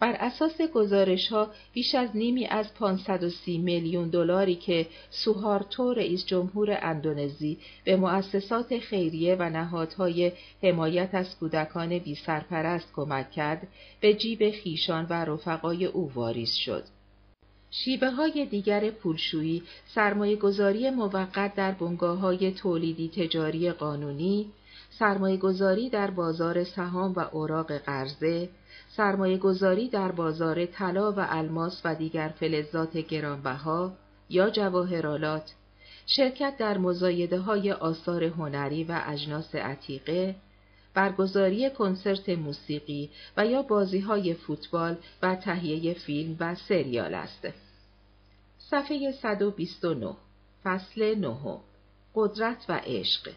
بر 0.00 0.12
اساس 0.12 0.60
گزارش 0.60 1.28
ها 1.28 1.50
بیش 1.72 1.94
از 1.94 2.16
نیمی 2.16 2.46
از 2.46 2.74
530 2.74 3.58
میلیون 3.58 4.08
دلاری 4.08 4.54
که 4.54 4.86
سوهارتو 5.10 5.94
رئیس 5.94 6.26
جمهور 6.26 6.78
اندونزی 6.82 7.58
به 7.84 7.96
مؤسسات 7.96 8.78
خیریه 8.78 9.36
و 9.38 9.50
نهادهای 9.50 10.32
حمایت 10.62 11.10
از 11.12 11.38
کودکان 11.38 11.98
بی 11.98 12.14
سرپرست 12.14 12.92
کمک 12.96 13.30
کرد 13.30 13.68
به 14.00 14.14
جیب 14.14 14.50
خیشان 14.50 15.06
و 15.10 15.24
رفقای 15.24 15.84
او 15.84 16.12
واریز 16.14 16.52
شد. 16.52 16.84
شیبه 17.70 18.10
های 18.10 18.46
دیگر 18.46 18.90
پولشویی 18.90 19.62
سرمایه 19.94 20.36
گذاری 20.36 20.90
موقت 20.90 21.54
در 21.54 21.72
بنگاه 21.72 22.18
های 22.18 22.52
تولیدی 22.52 23.08
تجاری 23.08 23.72
قانونی، 23.72 24.46
سرمایه 24.90 25.36
گذاری 25.36 25.90
در 25.90 26.10
بازار 26.10 26.64
سهام 26.64 27.12
و 27.12 27.20
اوراق 27.32 27.72
قرضه، 27.72 28.48
سرمایه 28.96 29.38
گذاری 29.38 29.88
در 29.88 30.12
بازار 30.12 30.66
طلا 30.66 31.12
و 31.12 31.26
الماس 31.28 31.80
و 31.84 31.94
دیگر 31.94 32.28
فلزات 32.28 32.96
گرانبها 32.96 33.92
یا 34.28 34.50
جواهرالات، 34.50 35.54
شرکت 36.06 36.56
در 36.58 36.78
مزایده 36.78 37.38
های 37.38 37.72
آثار 37.72 38.24
هنری 38.24 38.84
و 38.84 39.02
اجناس 39.06 39.54
عتیقه، 39.54 40.34
برگزاری 40.94 41.70
کنسرت 41.70 42.28
موسیقی 42.28 43.10
و 43.36 43.46
یا 43.46 43.62
بازی 43.62 43.98
های 43.98 44.34
فوتبال 44.34 44.96
و 45.22 45.36
تهیه 45.36 45.94
فیلم 45.94 46.36
و 46.40 46.54
سریال 46.54 47.14
است. 47.14 47.46
صفحه 48.58 49.12
129 49.12 50.14
فصل 50.64 51.14
9 51.14 51.36
قدرت 52.14 52.64
و 52.68 52.80
عشق 52.84 53.30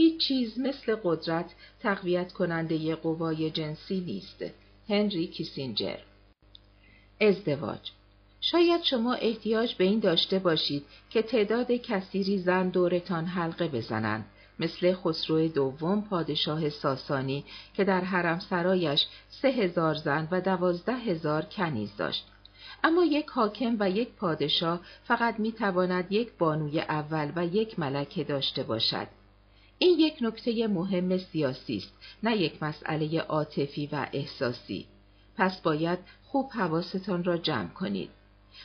هیچ 0.00 0.20
چیز 0.20 0.58
مثل 0.58 0.96
قدرت 1.04 1.50
تقویت 1.80 2.32
کننده 2.32 2.94
قوای 2.94 3.50
جنسی 3.50 4.00
نیست. 4.00 4.44
هنری 4.88 5.26
کیسینجر 5.26 5.98
ازدواج 7.20 7.90
شاید 8.40 8.82
شما 8.82 9.14
احتیاج 9.14 9.74
به 9.74 9.84
این 9.84 10.00
داشته 10.00 10.38
باشید 10.38 10.84
که 11.10 11.22
تعداد 11.22 11.72
کثیری 11.72 12.38
زن 12.38 12.68
دورتان 12.68 13.24
حلقه 13.24 13.68
بزنند 13.68 14.24
مثل 14.58 14.94
خسرو 14.94 15.48
دوم 15.48 16.02
پادشاه 16.02 16.68
ساسانی 16.68 17.44
که 17.74 17.84
در 17.84 18.00
حرم 18.00 18.38
سرایش 18.38 19.06
سه 19.28 19.48
هزار 19.48 19.94
زن 19.94 20.28
و 20.30 20.40
دوازده 20.40 20.96
هزار 20.96 21.42
کنیز 21.42 21.96
داشت. 21.96 22.26
اما 22.84 23.04
یک 23.04 23.26
حاکم 23.26 23.76
و 23.78 23.90
یک 23.90 24.08
پادشاه 24.08 24.80
فقط 25.04 25.40
می 25.40 25.52
تواند 25.52 26.12
یک 26.12 26.32
بانوی 26.38 26.80
اول 26.80 27.32
و 27.36 27.46
یک 27.46 27.78
ملکه 27.78 28.24
داشته 28.24 28.62
باشد. 28.62 29.19
این 29.82 29.98
یک 29.98 30.16
نکته 30.20 30.66
مهم 30.66 31.18
سیاسی 31.18 31.76
است 31.76 31.92
نه 32.22 32.36
یک 32.36 32.62
مسئله 32.62 33.20
عاطفی 33.20 33.88
و 33.92 34.06
احساسی 34.12 34.86
پس 35.36 35.60
باید 35.60 35.98
خوب 36.24 36.50
حواستان 36.50 37.24
را 37.24 37.36
جمع 37.38 37.68
کنید 37.68 38.10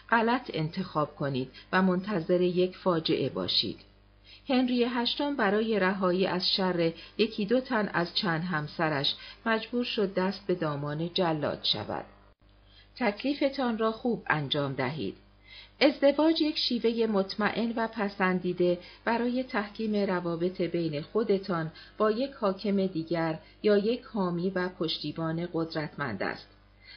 غلط 0.09 0.51
انتخاب 0.53 1.15
کنید 1.15 1.51
و 1.71 1.81
منتظر 1.81 2.41
یک 2.41 2.77
فاجعه 2.77 3.29
باشید 3.29 3.79
هنری 4.49 4.83
هشتم 4.83 5.35
برای 5.35 5.79
رهایی 5.79 6.27
از 6.27 6.49
شر 6.49 6.93
یکی 7.17 7.45
دو 7.45 7.61
تن 7.61 7.89
از 7.93 8.15
چند 8.15 8.43
همسرش 8.43 9.15
مجبور 9.45 9.83
شد 9.83 10.13
دست 10.13 10.47
به 10.47 10.55
دامان 10.55 11.13
جلاد 11.13 11.59
شود. 11.63 12.05
تکلیفتان 12.95 13.77
را 13.77 13.91
خوب 13.91 14.23
انجام 14.27 14.73
دهید. 14.73 15.17
ازدواج 15.79 16.41
یک 16.41 16.57
شیوه 16.57 17.07
مطمئن 17.07 17.73
و 17.75 17.87
پسندیده 17.87 18.77
برای 19.05 19.43
تحکیم 19.43 19.95
روابط 19.95 20.61
بین 20.61 21.01
خودتان 21.01 21.71
با 21.97 22.11
یک 22.11 22.31
حاکم 22.31 22.87
دیگر 22.87 23.39
یا 23.63 23.77
یک 23.77 24.01
حامی 24.01 24.49
و 24.49 24.69
پشتیبان 24.69 25.47
قدرتمند 25.53 26.23
است. 26.23 26.47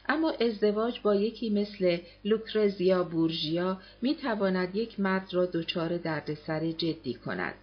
اما 0.08 0.30
ازدواج 0.30 1.00
با 1.00 1.14
یکی 1.14 1.50
مثل 1.50 1.98
لوکرزیا 2.24 3.04
بورژیا 3.04 3.80
می 4.02 4.14
تواند 4.14 4.76
یک 4.76 5.00
مرد 5.00 5.34
را 5.34 5.46
دچار 5.46 5.96
دردسر 5.96 6.72
جدی 6.72 7.14
کند. 7.14 7.54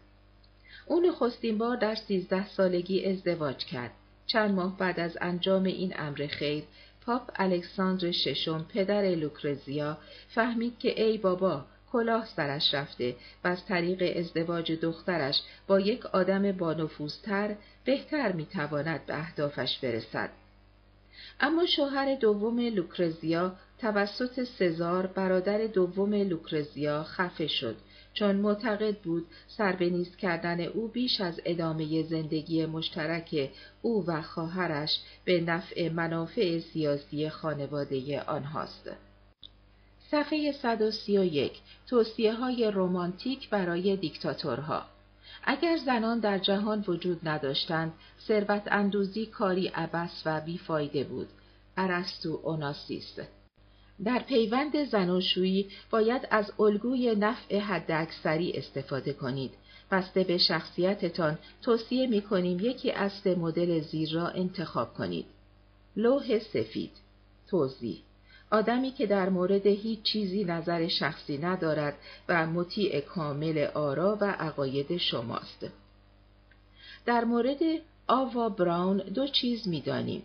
او 0.86 1.00
نخستین 1.00 1.58
بار 1.58 1.78
در 1.78 1.96
سیزده 1.96 2.48
سالگی 2.48 3.06
ازدواج 3.06 3.66
کرد. 3.66 3.92
چند 4.28 4.56
ماه 4.56 4.78
بعد 4.78 5.00
از 5.00 5.18
انجام 5.22 5.64
این 5.64 5.94
امر 5.98 6.28
خیر 6.28 6.64
پاپ 7.06 7.32
الکساندر 7.36 8.12
ششم 8.12 8.66
پدر 8.74 9.16
لوکرزیا 9.16 9.98
فهمید 10.28 10.80
که 10.80 11.04
ای 11.04 11.18
بابا 11.18 11.66
کلاه 11.92 12.26
سرش 12.26 12.74
رفته 12.74 13.16
و 13.44 13.48
از 13.48 13.66
طریق 13.66 14.18
ازدواج 14.18 14.72
دخترش 14.72 15.42
با 15.68 15.80
یک 15.80 16.06
آدم 16.06 16.52
بانفوذتر 16.52 17.56
بهتر 17.86 18.32
می‌تواند 18.32 19.06
به 19.06 19.20
اهدافش 19.20 19.80
برسد. 19.80 20.30
اما 21.40 21.66
شوهر 21.66 22.16
دوم 22.16 22.60
لوکرزیا 22.60 23.56
توسط 23.80 24.44
سزار 24.44 25.08
برادر 25.08 25.68
دوم 25.68 26.14
لوکرزیا 26.14 27.04
خفه 27.04 27.48
شد 27.48 27.76
چون 28.16 28.36
معتقد 28.36 28.98
بود 28.98 29.26
سربنیز 29.48 30.16
کردن 30.16 30.62
او 30.62 30.88
بیش 30.88 31.22
از 31.22 31.42
ادامه 31.46 32.04
زندگی 32.04 32.66
مشترک 32.66 33.50
او 33.82 34.06
و 34.08 34.22
خواهرش 34.22 35.00
به 35.26 35.42
نفع 35.42 35.90
منافع 35.90 36.60
سیاسی 36.60 37.30
خانواده 37.30 38.22
آنهاست. 38.22 38.90
صفحه 40.12 40.52
131 40.52 41.52
توصیه 41.88 42.34
های 42.34 42.72
رومانتیک 42.72 43.50
برای 43.50 43.96
دیکتاتورها. 43.96 44.84
اگر 45.44 45.78
زنان 45.78 46.20
در 46.20 46.38
جهان 46.38 46.84
وجود 46.88 47.28
نداشتند 47.28 47.94
ثروت 48.28 48.64
اندوزی 48.66 49.26
کاری 49.26 49.68
عبس 49.68 50.22
و 50.26 50.42
بیفایده 50.42 51.04
بود. 51.04 51.28
ارسطو 51.78 52.40
اوناسیس. 52.44 53.20
در 54.04 54.20
پیوند 54.20 54.84
زناشویی 54.84 55.70
باید 55.90 56.28
از 56.32 56.52
الگوی 56.60 57.16
نفع 57.16 57.60
حداکثری 57.60 58.52
استفاده 58.52 59.14
کنید 59.14 59.52
بسته 59.92 60.24
به 60.24 60.38
شخصیتتان 60.38 61.38
توصیه 61.62 62.08
می 62.08 62.22
کنیم 62.22 62.60
یکی 62.60 62.92
از 62.92 63.12
سه 63.24 63.36
مدل 63.36 63.82
زیر 63.82 64.14
را 64.14 64.28
انتخاب 64.28 64.94
کنید 64.94 65.26
لوح 65.96 66.40
سفید 66.40 66.92
توضیح 67.48 68.02
آدمی 68.52 68.92
که 68.92 69.06
در 69.06 69.30
مورد 69.30 69.68
هیچ 69.68 70.02
چیزی 70.02 70.44
نظر 70.44 70.88
شخصی 70.88 71.38
ندارد 71.38 71.98
و 72.30 72.48
مطیع 72.48 73.00
کامل 73.00 73.68
آرا 73.74 74.18
و 74.22 74.26
عقاید 74.26 74.98
شماست. 74.98 75.66
در 77.06 77.24
مورد 77.24 77.60
آوا 78.08 78.50
براون 78.50 78.98
دو 78.98 79.28
چیز 79.28 79.68
می‌دانیم. 79.68 80.24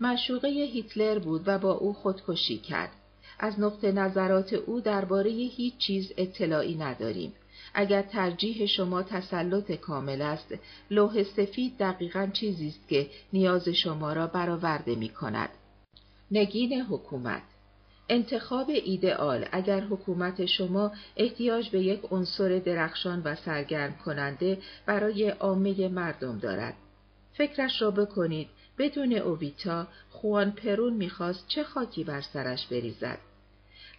مشوقه 0.00 0.48
هیتلر 0.48 1.18
بود 1.18 1.42
و 1.46 1.58
با 1.58 1.72
او 1.72 1.92
خودکشی 1.92 2.58
کرد. 2.58 2.90
از 3.38 3.60
نقطه 3.60 3.92
نظرات 3.92 4.52
او 4.52 4.80
درباره 4.80 5.30
هیچ 5.30 5.78
چیز 5.78 6.12
اطلاعی 6.16 6.74
نداریم. 6.74 7.32
اگر 7.74 8.02
ترجیح 8.02 8.66
شما 8.66 9.02
تسلط 9.02 9.72
کامل 9.72 10.22
است، 10.22 10.54
لوح 10.90 11.22
سفید 11.22 11.78
دقیقا 11.78 12.26
چیزی 12.32 12.68
است 12.68 12.88
که 12.88 13.10
نیاز 13.32 13.68
شما 13.68 14.12
را 14.12 14.26
برآورده 14.26 14.94
می 14.94 15.08
کند. 15.08 15.50
نگین 16.30 16.82
حکومت 16.82 17.42
انتخاب 18.08 18.70
ایدئال 18.70 19.48
اگر 19.52 19.80
حکومت 19.80 20.46
شما 20.46 20.92
احتیاج 21.16 21.70
به 21.70 21.80
یک 21.80 22.00
عنصر 22.10 22.58
درخشان 22.58 23.22
و 23.22 23.34
سرگرم 23.34 23.94
کننده 24.04 24.58
برای 24.86 25.28
عامه 25.28 25.88
مردم 25.88 26.38
دارد. 26.38 26.74
فکرش 27.32 27.82
را 27.82 27.90
بکنید 27.90 28.48
بدون 28.78 29.12
اویتا 29.12 29.86
خوان 30.10 30.52
پرون 30.52 30.92
می‌خواست 30.92 31.48
چه 31.48 31.64
خاکی 31.64 32.04
بر 32.04 32.20
سرش 32.20 32.66
بریزد. 32.66 33.18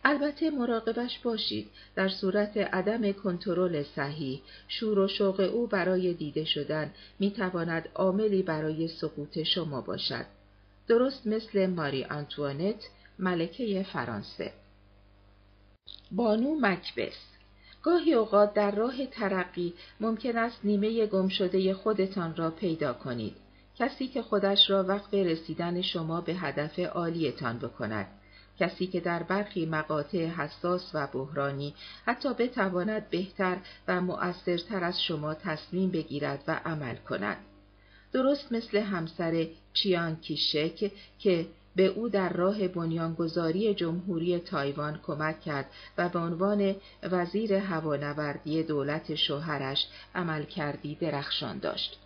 البته 0.05 0.49
مراقبش 0.49 1.19
باشید 1.19 1.69
در 1.95 2.09
صورت 2.09 2.57
عدم 2.57 3.11
کنترل 3.11 3.83
صحیح 3.83 4.41
شور 4.67 4.99
و 4.99 5.07
شوق 5.07 5.39
او 5.39 5.67
برای 5.67 6.13
دیده 6.13 6.45
شدن 6.45 6.91
می‌تواند 7.19 7.89
عاملی 7.95 8.43
برای 8.43 8.87
سقوط 8.87 9.43
شما 9.43 9.81
باشد. 9.81 10.25
درست 10.87 11.27
مثل 11.27 11.65
ماری 11.65 12.03
آنتوانت 12.03 12.89
ملکه 13.19 13.85
فرانسه. 13.93 14.51
بانو 16.11 16.55
مکبس. 16.61 17.17
گاهی 17.83 18.13
اوقات 18.13 18.53
در 18.53 18.71
راه 18.71 19.05
ترقی 19.05 19.73
ممکن 19.99 20.37
است 20.37 20.59
نیمه 20.63 21.05
گمشده 21.05 21.73
خودتان 21.73 22.35
را 22.35 22.51
پیدا 22.51 22.93
کنید. 22.93 23.35
کسی 23.75 24.07
که 24.07 24.21
خودش 24.21 24.69
را 24.69 24.83
وقف 24.83 25.13
رسیدن 25.13 25.81
شما 25.81 26.21
به 26.21 26.33
هدف 26.33 26.79
عالیتان 26.79 27.59
بکند 27.59 28.07
کسی 28.59 28.87
که 28.87 28.99
در 28.99 29.23
برخی 29.23 29.65
مقاطع 29.65 30.25
حساس 30.25 30.91
و 30.93 31.07
بحرانی 31.07 31.73
حتی 32.05 32.33
بتواند 32.33 33.09
بهتر 33.09 33.57
و 33.87 34.01
مؤثرتر 34.01 34.83
از 34.83 35.03
شما 35.03 35.33
تصمیم 35.33 35.91
بگیرد 35.91 36.43
و 36.47 36.61
عمل 36.65 36.95
کند. 36.95 37.37
درست 38.11 38.51
مثل 38.51 38.77
همسر 38.77 39.47
چیان 39.73 40.15
کیشک 40.15 40.91
که 41.19 41.47
به 41.75 41.85
او 41.85 42.09
در 42.09 42.33
راه 42.33 42.67
بنیانگذاری 42.67 43.73
جمهوری 43.73 44.39
تایوان 44.39 44.99
کمک 45.03 45.41
کرد 45.41 45.65
و 45.97 46.09
به 46.09 46.19
عنوان 46.19 46.75
وزیر 47.03 47.53
هوانوردی 47.53 48.63
دولت 48.63 49.15
شوهرش 49.15 49.87
عمل 50.15 50.43
کردی 50.43 50.95
درخشان 50.95 51.59
داشت. 51.59 52.02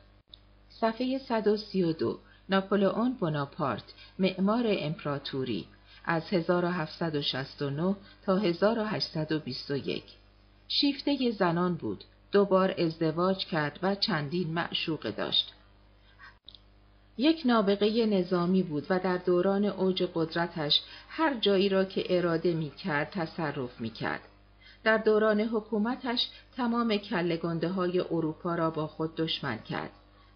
صفحه 0.82 1.18
132 1.18 2.20
ناپولئون 2.50 3.14
بوناپارت 3.14 3.94
معمار 4.20 4.66
امپراتوری 4.68 5.68
از 6.06 6.24
1769 6.34 7.96
تا 8.26 8.38
1821 8.38 10.04
شیفته 10.68 11.32
زنان 11.32 11.76
بود 11.76 12.04
دوبار 12.32 12.76
ازدواج 12.78 13.46
کرد 13.46 13.80
و 13.84 13.96
چندین 13.96 14.48
معشوقه 14.54 15.12
داشت 15.12 15.54
یک 17.18 17.42
نابغه 17.46 18.06
نظامی 18.06 18.64
بود 18.64 18.86
و 18.90 19.00
در 19.00 19.18
دوران 19.18 19.66
اوج 19.66 20.04
قدرتش 20.16 20.82
هر 21.10 21.40
جایی 21.40 21.70
را 21.70 21.86
که 21.86 22.18
اراده 22.18 22.54
می 22.54 22.70
کرد 22.70 23.10
تصرف 23.10 23.82
می 23.82 23.90
کرد. 23.90 24.22
در 24.84 24.98
دوران 24.98 25.42
حکومتش 25.42 26.30
تمام 26.58 26.98
کلگنده 26.98 27.70
های 27.70 28.00
اروپا 28.00 28.56
را 28.56 28.70
با 28.70 28.88
خود 28.88 29.16
دشمن 29.16 29.58
کرد. 29.58 29.92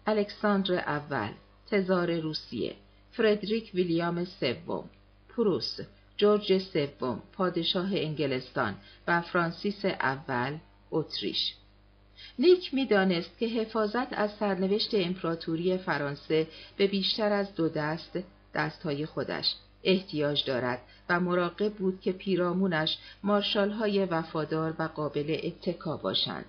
الکساندر 0.06 0.74
اول، 0.74 1.32
تزار 1.70 2.20
روسیه، 2.20 2.74
فردریک 3.12 3.70
ویلیام 3.74 4.24
سوم، 4.24 4.90
پروس، 5.28 5.80
جورج 6.16 6.58
سوم، 6.58 7.22
پادشاه 7.32 7.88
انگلستان 7.92 8.74
و 9.08 9.20
فرانسیس 9.20 9.84
اول، 9.84 10.56
اتریش. 10.90 11.54
نیک 12.38 12.74
می‌دانست 12.74 13.38
که 13.38 13.46
حفاظت 13.46 14.12
از 14.12 14.30
سرنوشت 14.40 14.94
امپراتوری 14.94 15.78
فرانسه 15.78 16.46
به 16.76 16.86
بیشتر 16.86 17.32
از 17.32 17.54
دو 17.54 17.68
دست 17.68 18.18
دستهای 18.54 19.06
خودش 19.06 19.54
احتیاج 19.84 20.44
دارد 20.44 20.80
و 21.08 21.20
مراقب 21.20 21.72
بود 21.72 22.00
که 22.00 22.12
پیرامونش 22.12 22.98
مارشالهای 23.22 24.04
وفادار 24.04 24.74
و 24.78 24.82
قابل 24.82 25.40
اتکا 25.42 25.96
باشند. 25.96 26.44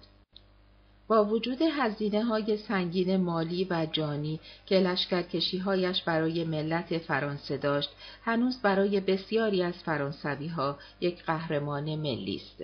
با 1.08 1.26
وجود 1.26 1.62
هزینه 1.62 2.24
های 2.24 2.58
سنگین 2.58 3.18
مالی 3.18 3.68
و 3.70 3.88
جانی 3.92 4.39
که 4.66 4.80
لشکرکشی 4.80 5.58
هایش 5.58 6.04
برای 6.04 6.44
ملت 6.44 6.98
فرانسه 6.98 7.58
داشت، 7.58 7.89
هنوز 8.24 8.62
برای 8.62 9.00
بسیاری 9.00 9.63
از 9.63 9.74
فرانسوی 9.74 10.48
ها 10.48 10.78
یک 11.02 11.24
قهرمان 11.24 11.96
ملی 11.96 12.36
است. 12.36 12.63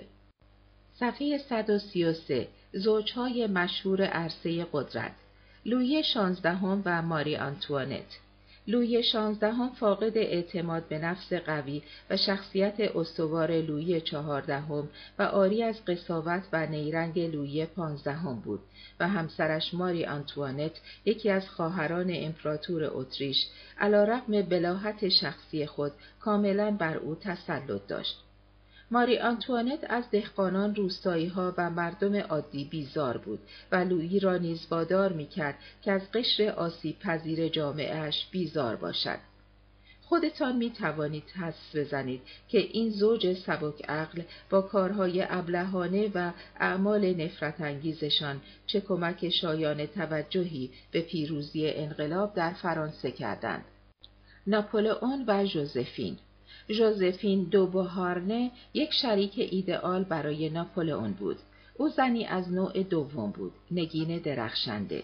صفحه 0.94 1.38
133 1.38 2.48
زوجهای 2.72 3.46
مشهور 3.46 4.02
عرصه 4.02 4.66
قدرت 4.72 5.12
لویی 5.66 6.02
شانزدهم 6.04 6.82
و 6.84 7.02
ماری 7.02 7.36
آنتوانت 7.36 8.18
لویی 8.66 9.02
شانزدهم 9.02 9.68
فاقد 9.68 10.18
اعتماد 10.18 10.88
به 10.88 10.98
نفس 10.98 11.32
قوی 11.32 11.82
و 12.10 12.16
شخصیت 12.16 12.80
استوار 12.80 13.60
لویی 13.60 14.00
چهاردهم 14.00 14.88
و 15.18 15.22
آری 15.22 15.62
از 15.62 15.84
قصاوت 15.84 16.42
و 16.52 16.66
نیرنگ 16.66 17.18
لویی 17.18 17.66
پانزدهم 17.66 18.40
بود 18.40 18.60
و 19.00 19.08
همسرش 19.08 19.74
ماری 19.74 20.06
آنتوانت 20.06 20.80
یکی 21.04 21.30
از 21.30 21.48
خواهران 21.48 22.10
امپراتور 22.14 22.84
اتریش 22.92 23.46
علیرغم 23.78 24.42
بلاحت 24.42 25.08
شخصی 25.08 25.66
خود 25.66 25.92
کاملا 26.20 26.70
بر 26.70 26.96
او 26.96 27.14
تسلط 27.14 27.86
داشت. 27.86 28.29
ماری 28.92 29.18
آنتوانت 29.18 29.78
از 29.88 30.10
دهقانان 30.10 30.74
روستایی 30.74 31.26
ها 31.26 31.54
و 31.58 31.70
مردم 31.70 32.16
عادی 32.16 32.64
بیزار 32.64 33.16
بود 33.16 33.38
و 33.72 33.76
لویی 33.76 34.20
را 34.20 34.36
نیز 34.36 34.66
وادار 34.70 35.12
می 35.12 35.26
کرد 35.26 35.58
که 35.82 35.92
از 35.92 36.12
قشر 36.12 36.48
آسیب 36.48 36.98
پذیر 36.98 37.48
جامعهش 37.48 38.26
بیزار 38.30 38.76
باشد. 38.76 39.18
خودتان 40.02 40.56
می 40.56 40.70
توانید 40.70 41.30
حس 41.30 41.76
بزنید 41.76 42.20
که 42.48 42.58
این 42.58 42.90
زوج 42.90 43.32
سبک 43.32 43.84
عقل 43.88 44.22
با 44.50 44.62
کارهای 44.62 45.26
ابلهانه 45.28 46.10
و 46.14 46.32
اعمال 46.60 47.14
نفرت 47.14 47.60
انگیزشان 47.60 48.40
چه 48.66 48.80
کمک 48.80 49.28
شایان 49.28 49.86
توجهی 49.86 50.70
به 50.90 51.00
پیروزی 51.00 51.70
انقلاب 51.70 52.34
در 52.34 52.52
فرانسه 52.52 53.10
کردند. 53.10 53.64
ناپولئون 54.46 55.24
و 55.26 55.44
ژوزفین 55.46 56.16
ژوزفین 56.70 57.44
دوبوهارنه 57.44 58.50
یک 58.74 58.92
شریک 58.92 59.34
ایدئال 59.50 60.04
برای 60.04 60.50
ناپولئون 60.50 61.12
بود. 61.12 61.36
او 61.76 61.88
زنی 61.88 62.24
از 62.26 62.52
نوع 62.52 62.82
دوم 62.82 63.30
بود، 63.30 63.52
نگین 63.70 64.18
درخشنده. 64.18 65.02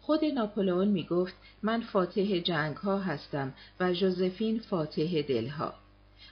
خود 0.00 0.24
ناپولئون 0.24 0.88
می 0.88 1.04
گفت 1.04 1.34
من 1.62 1.80
فاتح 1.80 2.38
جنگ 2.38 2.76
ها 2.76 2.98
هستم 2.98 3.54
و 3.80 3.92
ژوزفین 3.92 4.58
فاتح 4.58 5.22
دلها. 5.22 5.74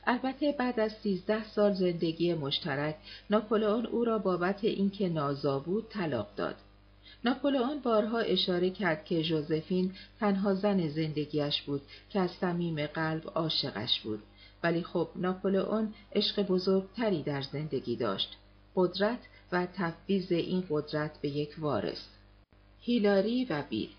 البته 0.07 0.53
بعد 0.53 0.81
از 0.81 0.93
سیزده 0.93 1.45
سال 1.45 1.73
زندگی 1.73 2.35
مشترک 2.35 2.97
ناپولئون 3.31 3.87
او 3.87 4.05
را 4.05 4.19
بابت 4.19 4.65
اینکه 4.65 5.09
نازا 5.09 5.59
بود 5.59 5.89
طلاق 5.89 6.29
داد. 6.37 6.57
ناپولئون 7.25 7.81
بارها 7.81 8.19
اشاره 8.19 8.71
کرد 8.71 9.05
که 9.05 9.23
ژوزفین 9.23 9.93
تنها 10.21 10.55
زن 10.55 10.89
زندگیش 10.89 11.63
بود 11.63 11.83
که 12.11 12.21
از 12.21 12.31
صمیم 12.31 12.87
قلب 12.87 13.23
عاشقش 13.35 14.01
بود 14.01 14.23
ولی 14.63 14.83
خب 14.83 15.09
ناپولئون 15.17 15.95
عشق 16.15 16.43
بزرگتری 16.43 17.23
در 17.23 17.43
زندگی 17.43 17.97
داشت. 17.97 18.37
قدرت 18.77 19.19
و 19.53 19.67
تفویض 19.67 20.33
این 20.33 20.65
قدرت 20.71 21.21
به 21.21 21.29
یک 21.29 21.55
وارث. 21.59 22.03
هیلاری 22.81 23.45
و 23.45 23.63
بیل. 23.71 23.91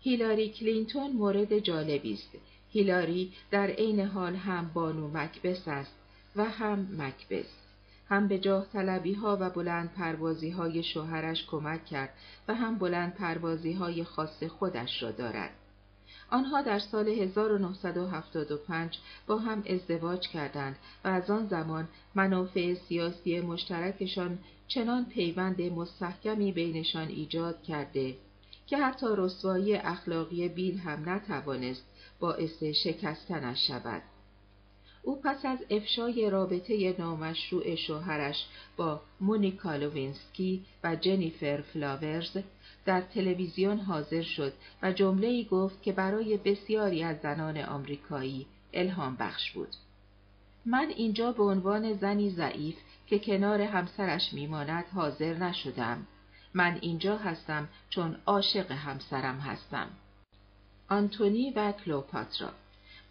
هیلاری 0.00 0.48
کلینتون 0.48 1.12
مورد 1.12 1.58
جالبی 1.58 2.14
است. 2.14 2.30
هیلاری 2.70 3.32
در 3.50 3.66
عین 3.66 4.00
حال 4.00 4.34
هم 4.34 4.70
بانو 4.74 5.08
مکبس 5.08 5.68
است 5.68 5.94
و 6.36 6.44
هم 6.44 6.88
مکبس. 6.98 7.46
هم 8.08 8.28
به 8.28 8.38
جاه 8.38 8.66
طلبی 8.72 9.14
ها 9.14 9.38
و 9.40 9.50
بلند 9.50 9.92
پروازی 9.92 10.50
های 10.50 10.82
شوهرش 10.82 11.46
کمک 11.46 11.84
کرد 11.84 12.14
و 12.48 12.54
هم 12.54 12.78
بلند 12.78 13.14
پروازی 13.14 13.72
های 13.72 14.04
خاص 14.04 14.42
خودش 14.42 15.02
را 15.02 15.10
دارد. 15.10 15.50
آنها 16.32 16.62
در 16.62 16.78
سال 16.78 17.08
1975 17.08 18.98
با 19.26 19.38
هم 19.38 19.62
ازدواج 19.66 20.28
کردند 20.28 20.76
و 21.04 21.08
از 21.08 21.30
آن 21.30 21.46
زمان 21.46 21.88
منافع 22.14 22.74
سیاسی 22.74 23.40
مشترکشان 23.40 24.38
چنان 24.68 25.04
پیوند 25.04 25.62
مستحکمی 25.62 26.52
بینشان 26.52 27.08
ایجاد 27.08 27.62
کرده 27.62 28.16
که 28.66 28.78
حتی 28.78 29.06
رسوایی 29.16 29.74
اخلاقی 29.74 30.48
بیل 30.48 30.78
هم 30.78 31.08
نتوانست 31.08 31.84
باعث 32.20 32.62
شکستنش 32.62 33.66
شود. 33.66 34.02
او 35.02 35.20
پس 35.20 35.44
از 35.44 35.58
افشای 35.70 36.30
رابطه 36.30 36.94
نامشروع 36.98 37.74
شوهرش 37.74 38.46
با 38.76 39.00
مونیکا 39.20 39.76
لوینسکی 39.76 40.64
و 40.84 40.96
جنیفر 40.96 41.60
فلاورز 41.60 42.38
در 42.84 43.00
تلویزیون 43.00 43.78
حاضر 43.78 44.22
شد 44.22 44.52
و 44.82 44.92
جمله 44.92 45.26
ای 45.26 45.44
گفت 45.44 45.82
که 45.82 45.92
برای 45.92 46.36
بسیاری 46.36 47.02
از 47.02 47.16
زنان 47.22 47.58
آمریکایی 47.58 48.46
الهام 48.72 49.16
بخش 49.16 49.50
بود. 49.50 49.68
من 50.66 50.88
اینجا 50.96 51.32
به 51.32 51.42
عنوان 51.42 51.92
زنی 51.92 52.30
ضعیف 52.30 52.76
که 53.06 53.18
کنار 53.18 53.60
همسرش 53.60 54.32
میماند 54.32 54.84
حاضر 54.94 55.34
نشدم. 55.34 56.06
من 56.54 56.78
اینجا 56.80 57.16
هستم 57.16 57.68
چون 57.90 58.16
عاشق 58.26 58.70
همسرم 58.70 59.38
هستم. 59.38 59.90
آنتونی 60.88 61.50
و 61.50 61.72
کلوپاترا 61.72 62.50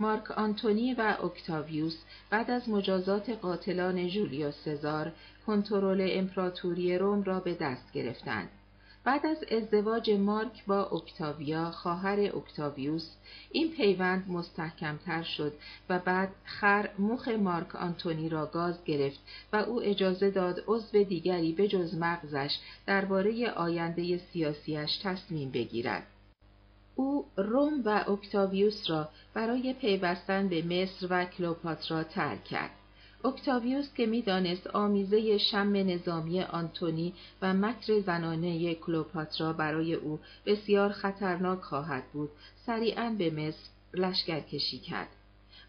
مارک 0.02 0.32
آنتونی 0.32 0.94
و 0.94 1.18
اکتاویوس 1.24 1.98
بعد 2.30 2.52
از 2.52 2.70
مجازات 2.70 3.30
قاتلان 3.30 4.08
جولیوس 4.08 4.56
سزار 4.66 5.12
کنترل 5.48 6.08
امپراتوری 6.12 6.98
روم 6.98 7.24
را 7.24 7.40
به 7.40 7.54
دست 7.54 7.92
گرفتند. 7.94 8.50
بعد 9.04 9.26
از 9.26 9.38
ازدواج 9.52 10.12
مارک 10.12 10.66
با 10.66 10.86
اکتاویا 10.86 11.72
خواهر 11.72 12.20
اکتاویوس 12.20 13.10
این 13.52 13.72
پیوند 13.72 14.30
مستحکمتر 14.30 15.24
شد 15.24 15.54
و 15.90 16.00
بعد 16.00 16.30
خر 16.44 16.90
مخ 17.00 17.28
مارک 17.28 17.76
آنتونی 17.76 18.30
را 18.30 18.46
گاز 18.46 18.84
گرفت 18.84 19.20
و 19.54 19.56
او 19.56 19.82
اجازه 19.82 20.30
داد 20.30 20.64
عضو 20.68 21.04
دیگری 21.04 21.52
به 21.52 21.68
جز 21.68 21.96
مغزش 21.96 22.60
درباره 22.86 23.50
آینده 23.50 24.18
سیاسیش 24.18 24.98
تصمیم 25.04 25.52
بگیرد. 25.52 26.08
او 27.02 27.26
روم 27.38 27.82
و 27.86 28.06
اکتاویوس 28.08 28.90
را 28.90 29.10
برای 29.34 29.74
پیوستن 29.74 30.48
به 30.48 30.62
مصر 30.62 31.08
و 31.10 31.26
کلوپاترا 31.26 32.04
ترک 32.04 32.44
کرد. 32.44 32.72
اکتاویوس 33.26 33.94
که 33.94 34.06
می‌دانست 34.06 34.68
آمیزه 34.68 35.38
شم 35.38 35.74
نظامی 35.76 36.42
آنتونی 36.42 37.14
و 37.42 37.54
مکر 37.54 38.00
زنانه 38.00 38.76
کلوپاترا 38.76 39.54
برای 39.54 39.94
او 39.94 40.20
بسیار 40.46 40.92
خطرناک 40.92 41.62
خواهد 41.62 42.04
بود 42.14 42.30
سریعا 42.66 43.16
به 43.18 43.30
مصر 43.30 43.70
لشکرکشی 43.94 44.80
کرد 44.80 45.10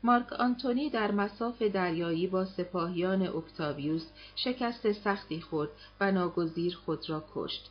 مارک 0.03 0.33
آنتونی 0.33 0.91
در 0.91 1.11
مساف 1.11 1.63
دریایی 1.63 2.27
با 2.27 2.45
سپاهیان 2.45 3.23
اکتاویوس 3.23 4.07
شکست 4.37 4.93
سختی 4.93 5.41
خورد 5.41 5.71
و 6.01 6.13
ناگزیر 6.13 6.79
خود 6.85 7.11
را 7.11 7.25
کشت 7.35 7.71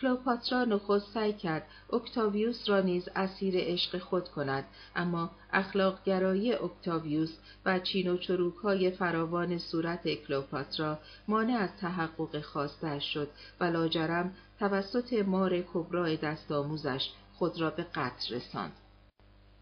کلوپاترا 0.00 0.64
نخست 0.64 1.14
سعی 1.14 1.32
کرد 1.32 1.66
اکتاویوس 1.92 2.68
را 2.68 2.80
نیز 2.80 3.08
اسیر 3.16 3.54
عشق 3.56 3.98
خود 3.98 4.28
کند 4.28 4.64
اما 4.96 5.30
اخلاقگرایی 5.52 6.52
اکتاویوس 6.52 7.38
و 7.66 7.78
چین 7.78 8.10
و 8.10 8.16
چروکهای 8.16 8.90
فراوان 8.90 9.58
صورت 9.58 10.14
کلوپاترا 10.14 10.98
مانع 11.28 11.56
از 11.58 11.70
تحقق 11.80 12.40
خواستش 12.40 13.14
شد 13.14 13.28
و 13.60 13.64
لاجرم 13.64 14.34
توسط 14.58 15.12
مار 15.12 15.60
کبرای 15.60 16.16
دست 16.16 16.52
آموزش 16.52 17.10
خود 17.34 17.60
را 17.60 17.70
به 17.70 17.82
قتل 17.82 18.34
رساند. 18.34 18.72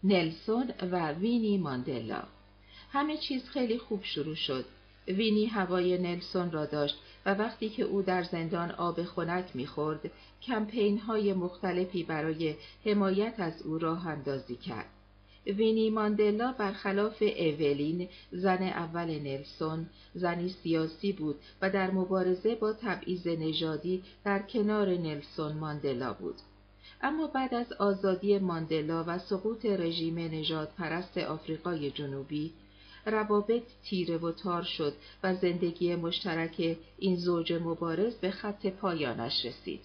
نلسون 0.03 0.73
و 0.91 1.11
وینی 1.11 1.57
ماندلا 1.57 2.23
همه 2.91 3.17
چیز 3.17 3.49
خیلی 3.49 3.77
خوب 3.77 4.03
شروع 4.03 4.35
شد 4.35 4.65
وینی 5.07 5.45
هوای 5.45 5.97
نلسون 5.97 6.51
را 6.51 6.65
داشت 6.65 6.95
و 7.27 7.33
وقتی 7.33 7.69
که 7.69 7.83
او 7.83 8.01
در 8.01 8.23
زندان 8.23 8.71
آب 8.71 9.03
خنک 9.03 9.45
می‌خورد 9.53 10.11
کمپین 10.41 10.97
های 10.97 11.33
مختلفی 11.33 12.03
برای 12.03 12.55
حمایت 12.85 13.33
از 13.37 13.61
او 13.61 13.77
راه 13.77 14.07
اندازی 14.07 14.55
کرد. 14.55 14.89
وینی 15.45 15.89
ماندلا 15.89 16.51
برخلاف 16.51 17.23
اولین 17.37 18.09
زن 18.31 18.63
اول 18.63 19.19
نلسون 19.19 19.85
زنی 20.13 20.49
سیاسی 20.49 21.11
بود 21.11 21.35
و 21.61 21.69
در 21.69 21.91
مبارزه 21.91 22.55
با 22.55 22.73
تبعیض 22.73 23.27
نژادی 23.27 24.03
در 24.25 24.39
کنار 24.39 24.89
نلسون 24.89 25.51
ماندلا 25.51 26.13
بود. 26.13 26.35
اما 27.01 27.27
بعد 27.27 27.53
از 27.53 27.73
آزادی 27.73 28.39
ماندلا 28.39 29.03
و 29.07 29.19
سقوط 29.19 29.65
رژیم 29.65 30.19
نجات 30.19 30.75
پرست 30.75 31.17
آفریقای 31.17 31.91
جنوبی 31.91 32.53
روابط 33.07 33.63
تیره 33.83 34.17
و 34.17 34.31
تار 34.31 34.63
شد 34.63 34.93
و 35.23 35.35
زندگی 35.35 35.95
مشترک 35.95 36.77
این 36.97 37.15
زوج 37.15 37.53
مبارز 37.53 38.15
به 38.15 38.31
خط 38.31 38.65
پایانش 38.65 39.45
رسید. 39.45 39.81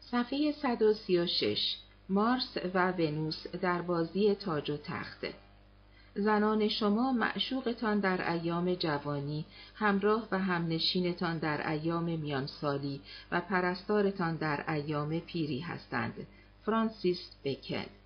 صفحه 0.00 0.52
136 0.52 1.76
مارس 2.08 2.56
و 2.74 2.92
ونوس 2.92 3.46
در 3.46 3.82
بازی 3.82 4.34
تاج 4.34 4.70
و 4.70 4.76
تخته 4.76 5.34
زنان 6.14 6.68
شما 6.68 7.12
معشوقتان 7.12 8.00
در 8.00 8.32
ایام 8.32 8.74
جوانی 8.74 9.44
همراه 9.74 10.28
و 10.32 10.38
همنشینتان 10.38 11.38
در 11.38 11.70
ایام 11.70 12.04
میانسالی 12.04 13.00
و 13.32 13.40
پرستارتان 13.40 14.36
در 14.36 14.70
ایام 14.70 15.20
پیری 15.20 15.60
هستند. 15.60 16.26
فرانسیس 16.64 17.30
بکن. 17.44 18.01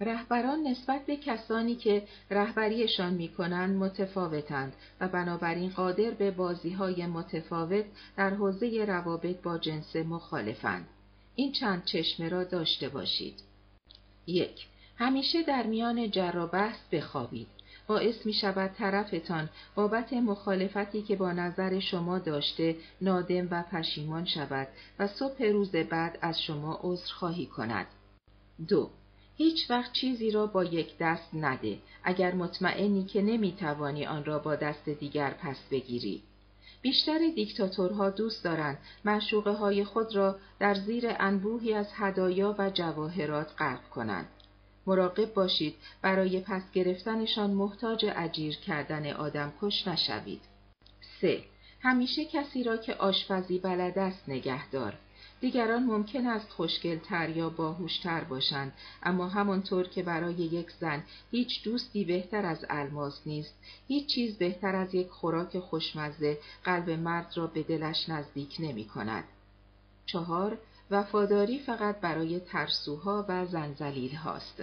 رهبران 0.00 0.62
نسبت 0.62 1.06
به 1.06 1.16
کسانی 1.16 1.74
که 1.74 2.02
رهبریشان 2.30 3.14
می 3.14 3.28
کنند 3.28 3.76
متفاوتند 3.76 4.72
و 5.00 5.08
بنابراین 5.08 5.70
قادر 5.70 6.10
به 6.10 6.30
بازی 6.30 6.70
های 6.70 7.06
متفاوت 7.06 7.84
در 8.16 8.30
حوزه 8.30 8.84
روابط 8.84 9.42
با 9.42 9.58
جنس 9.58 9.96
مخالفند. 9.96 10.88
این 11.34 11.52
چند 11.52 11.84
چشمه 11.84 12.28
را 12.28 12.44
داشته 12.44 12.88
باشید. 12.88 13.34
یک 14.26 14.66
همیشه 14.96 15.42
در 15.42 15.62
میان 15.62 16.10
جر 16.10 16.36
و 16.36 16.46
بحث 16.46 16.78
بخوابید. 16.92 17.46
باعث 17.86 18.26
می 18.26 18.32
شود 18.32 18.72
طرفتان 18.72 19.48
بابت 19.74 20.12
مخالفتی 20.12 21.02
که 21.02 21.16
با 21.16 21.32
نظر 21.32 21.80
شما 21.80 22.18
داشته 22.18 22.76
نادم 23.00 23.48
و 23.50 23.62
پشیمان 23.62 24.24
شود 24.24 24.68
و 24.98 25.06
صبح 25.06 25.44
روز 25.44 25.70
بعد 25.70 26.18
از 26.22 26.42
شما 26.42 26.80
عذرخواهی 26.82 27.46
کند. 27.46 27.86
دو 28.68 28.90
هیچ 29.40 29.70
وقت 29.70 29.92
چیزی 29.92 30.30
را 30.30 30.46
با 30.46 30.64
یک 30.64 30.98
دست 30.98 31.28
نده 31.34 31.78
اگر 32.04 32.34
مطمئنی 32.34 33.04
که 33.04 33.22
نمی‌توانی 33.22 34.06
آن 34.06 34.24
را 34.24 34.38
با 34.38 34.56
دست 34.56 34.88
دیگر 34.88 35.30
پس 35.30 35.56
بگیری. 35.70 36.22
بیشتر 36.82 37.18
دیکتاتورها 37.34 38.10
دوست 38.10 38.44
دارند 38.44 38.78
معشوقه 39.04 39.50
های 39.50 39.84
خود 39.84 40.16
را 40.16 40.36
در 40.58 40.74
زیر 40.74 41.04
انبوهی 41.18 41.74
از 41.74 41.86
هدایا 41.94 42.54
و 42.58 42.70
جواهرات 42.70 43.52
غرق 43.58 43.88
کنند. 43.88 44.28
مراقب 44.86 45.34
باشید 45.34 45.74
برای 46.02 46.40
پس 46.40 46.62
گرفتنشان 46.72 47.50
محتاج 47.50 48.06
اجیر 48.16 48.56
کردن 48.56 49.12
آدم 49.12 49.52
کش 49.60 49.88
نشوید. 49.88 50.40
3. 51.20 51.40
همیشه 51.80 52.24
کسی 52.24 52.62
را 52.64 52.76
که 52.76 52.94
آشپزی 52.94 53.58
بلد 53.58 53.98
است 53.98 54.28
نگهدار. 54.28 54.94
دیگران 55.40 55.82
ممکن 55.84 56.26
است 56.26 56.50
خوشگلتر 56.50 57.28
یا 57.30 57.50
باهوشتر 57.50 58.24
باشند 58.24 58.72
اما 59.02 59.28
همانطور 59.28 59.88
که 59.88 60.02
برای 60.02 60.34
یک 60.34 60.70
زن 60.70 61.02
هیچ 61.30 61.64
دوستی 61.64 62.04
بهتر 62.04 62.46
از 62.46 62.66
الماس 62.68 63.20
نیست 63.26 63.54
هیچ 63.88 64.06
چیز 64.06 64.38
بهتر 64.38 64.76
از 64.76 64.94
یک 64.94 65.08
خوراک 65.08 65.58
خوشمزه 65.58 66.38
قلب 66.64 66.90
مرد 66.90 67.32
را 67.36 67.46
به 67.46 67.62
دلش 67.62 68.08
نزدیک 68.08 68.56
نمی 68.58 68.84
کند. 68.84 69.24
چهار 70.06 70.58
وفاداری 70.90 71.58
فقط 71.58 72.00
برای 72.00 72.40
ترسوها 72.40 73.26
و 73.28 73.46
زنزلیل 73.46 74.14
هاست. 74.14 74.62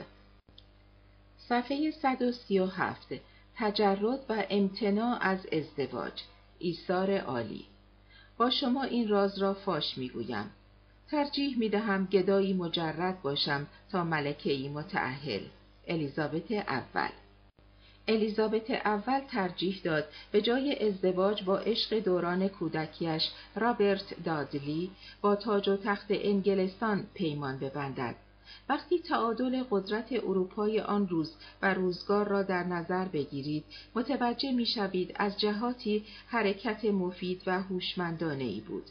صفحه 1.37 1.91
137 1.91 3.07
تجرد 3.55 4.25
و 4.29 4.45
امتناع 4.49 5.17
از 5.21 5.39
ازدواج 5.51 6.21
ایثار 6.59 7.17
عالی 7.17 7.65
با 8.37 8.49
شما 8.49 8.83
این 8.83 9.07
راز 9.07 9.39
را 9.39 9.53
فاش 9.53 9.97
می‌گویم 9.97 10.51
ترجیح 11.11 11.57
می 11.57 11.69
دهم 11.69 12.05
گدایی 12.05 12.53
مجرد 12.53 13.21
باشم 13.21 13.67
تا 13.91 14.03
ملکه 14.03 14.51
ای 14.51 14.69
متعهل. 14.69 15.41
الیزابت 15.87 16.51
اول. 16.51 17.09
الیزابت 18.07 18.71
اول 18.71 19.19
ترجیح 19.19 19.81
داد 19.83 20.05
به 20.31 20.41
جای 20.41 20.87
ازدواج 20.87 21.43
با 21.43 21.57
عشق 21.57 21.99
دوران 21.99 22.47
کودکیش 22.47 23.23
رابرت 23.55 24.23
دادلی 24.23 24.91
با 25.21 25.35
تاج 25.35 25.69
و 25.69 25.77
تخت 25.77 26.07
انگلستان 26.09 27.07
پیمان 27.13 27.59
ببندد. 27.59 28.15
وقتی 28.69 28.99
تعادل 28.99 29.63
قدرت 29.69 30.11
اروپای 30.11 30.79
آن 30.79 31.07
روز 31.07 31.35
و 31.61 31.73
روزگار 31.73 32.27
را 32.27 32.43
در 32.43 32.63
نظر 32.63 33.05
بگیرید 33.05 33.63
متوجه 33.95 34.51
می‌شوید 34.51 35.13
از 35.15 35.39
جهاتی 35.39 36.05
حرکت 36.27 36.85
مفید 36.85 37.41
و 37.45 37.61
هوشمندانه 37.61 38.43
ای 38.43 38.59
بود. 38.59 38.83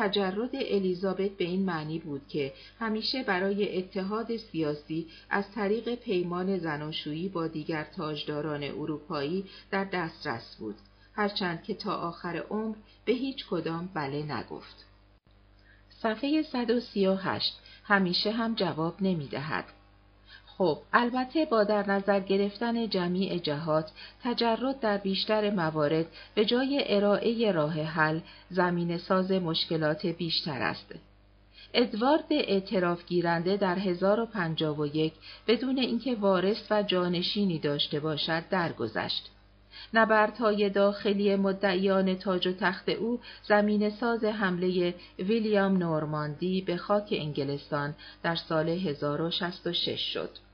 تجرد 0.00 0.50
الیزابت 0.54 1.30
به 1.30 1.44
این 1.44 1.64
معنی 1.64 1.98
بود 1.98 2.28
که 2.28 2.52
همیشه 2.78 3.22
برای 3.22 3.78
اتحاد 3.78 4.36
سیاسی 4.36 5.06
از 5.30 5.44
طریق 5.54 5.94
پیمان 5.94 6.58
زناشویی 6.58 7.28
با 7.28 7.46
دیگر 7.46 7.84
تاجداران 7.96 8.62
اروپایی 8.62 9.44
در 9.70 9.84
دسترس 9.84 10.56
بود 10.58 10.74
هرچند 11.14 11.62
که 11.62 11.74
تا 11.74 11.94
آخر 11.96 12.36
عمر 12.36 12.76
به 13.04 13.12
هیچ 13.12 13.46
کدام 13.50 13.90
بله 13.94 14.22
نگفت 14.22 14.86
صفحه 16.02 16.42
138 16.42 17.60
همیشه 17.84 18.30
هم 18.30 18.54
جواب 18.54 18.94
نمی 19.00 19.28
دهد. 19.28 19.64
خب 20.60 20.78
البته 20.92 21.44
با 21.44 21.64
در 21.64 21.90
نظر 21.90 22.20
گرفتن 22.20 22.88
جمیع 22.88 23.38
جهات 23.38 23.90
تجرد 24.24 24.80
در 24.80 24.98
بیشتر 24.98 25.50
موارد 25.50 26.06
به 26.34 26.44
جای 26.44 26.84
ارائه 26.86 27.52
راه 27.52 27.72
حل 27.72 28.20
زمین 28.50 28.98
ساز 28.98 29.32
مشکلات 29.32 30.06
بیشتر 30.06 30.62
است. 30.62 30.94
ادوارد 31.74 32.24
اعتراف 32.30 33.06
گیرنده 33.06 33.56
در 33.56 33.78
1051 33.78 35.12
بدون 35.46 35.78
اینکه 35.78 36.14
وارث 36.14 36.56
و 36.70 36.82
جانشینی 36.82 37.58
داشته 37.58 38.00
باشد 38.00 38.48
درگذشت. 38.50 39.30
نبردهای 39.94 40.70
داخلی 40.70 41.36
مدعیان 41.36 42.14
تاج 42.14 42.46
و 42.46 42.52
تخت 42.52 42.88
او 42.88 43.20
زمین 43.48 43.90
ساز 43.90 44.24
حمله 44.24 44.94
ویلیام 45.18 45.76
نورماندی 45.76 46.60
به 46.60 46.76
خاک 46.76 47.08
انگلستان 47.10 47.94
در 48.22 48.34
سال 48.34 48.68
1066 48.68 50.00
شد. 50.00 50.49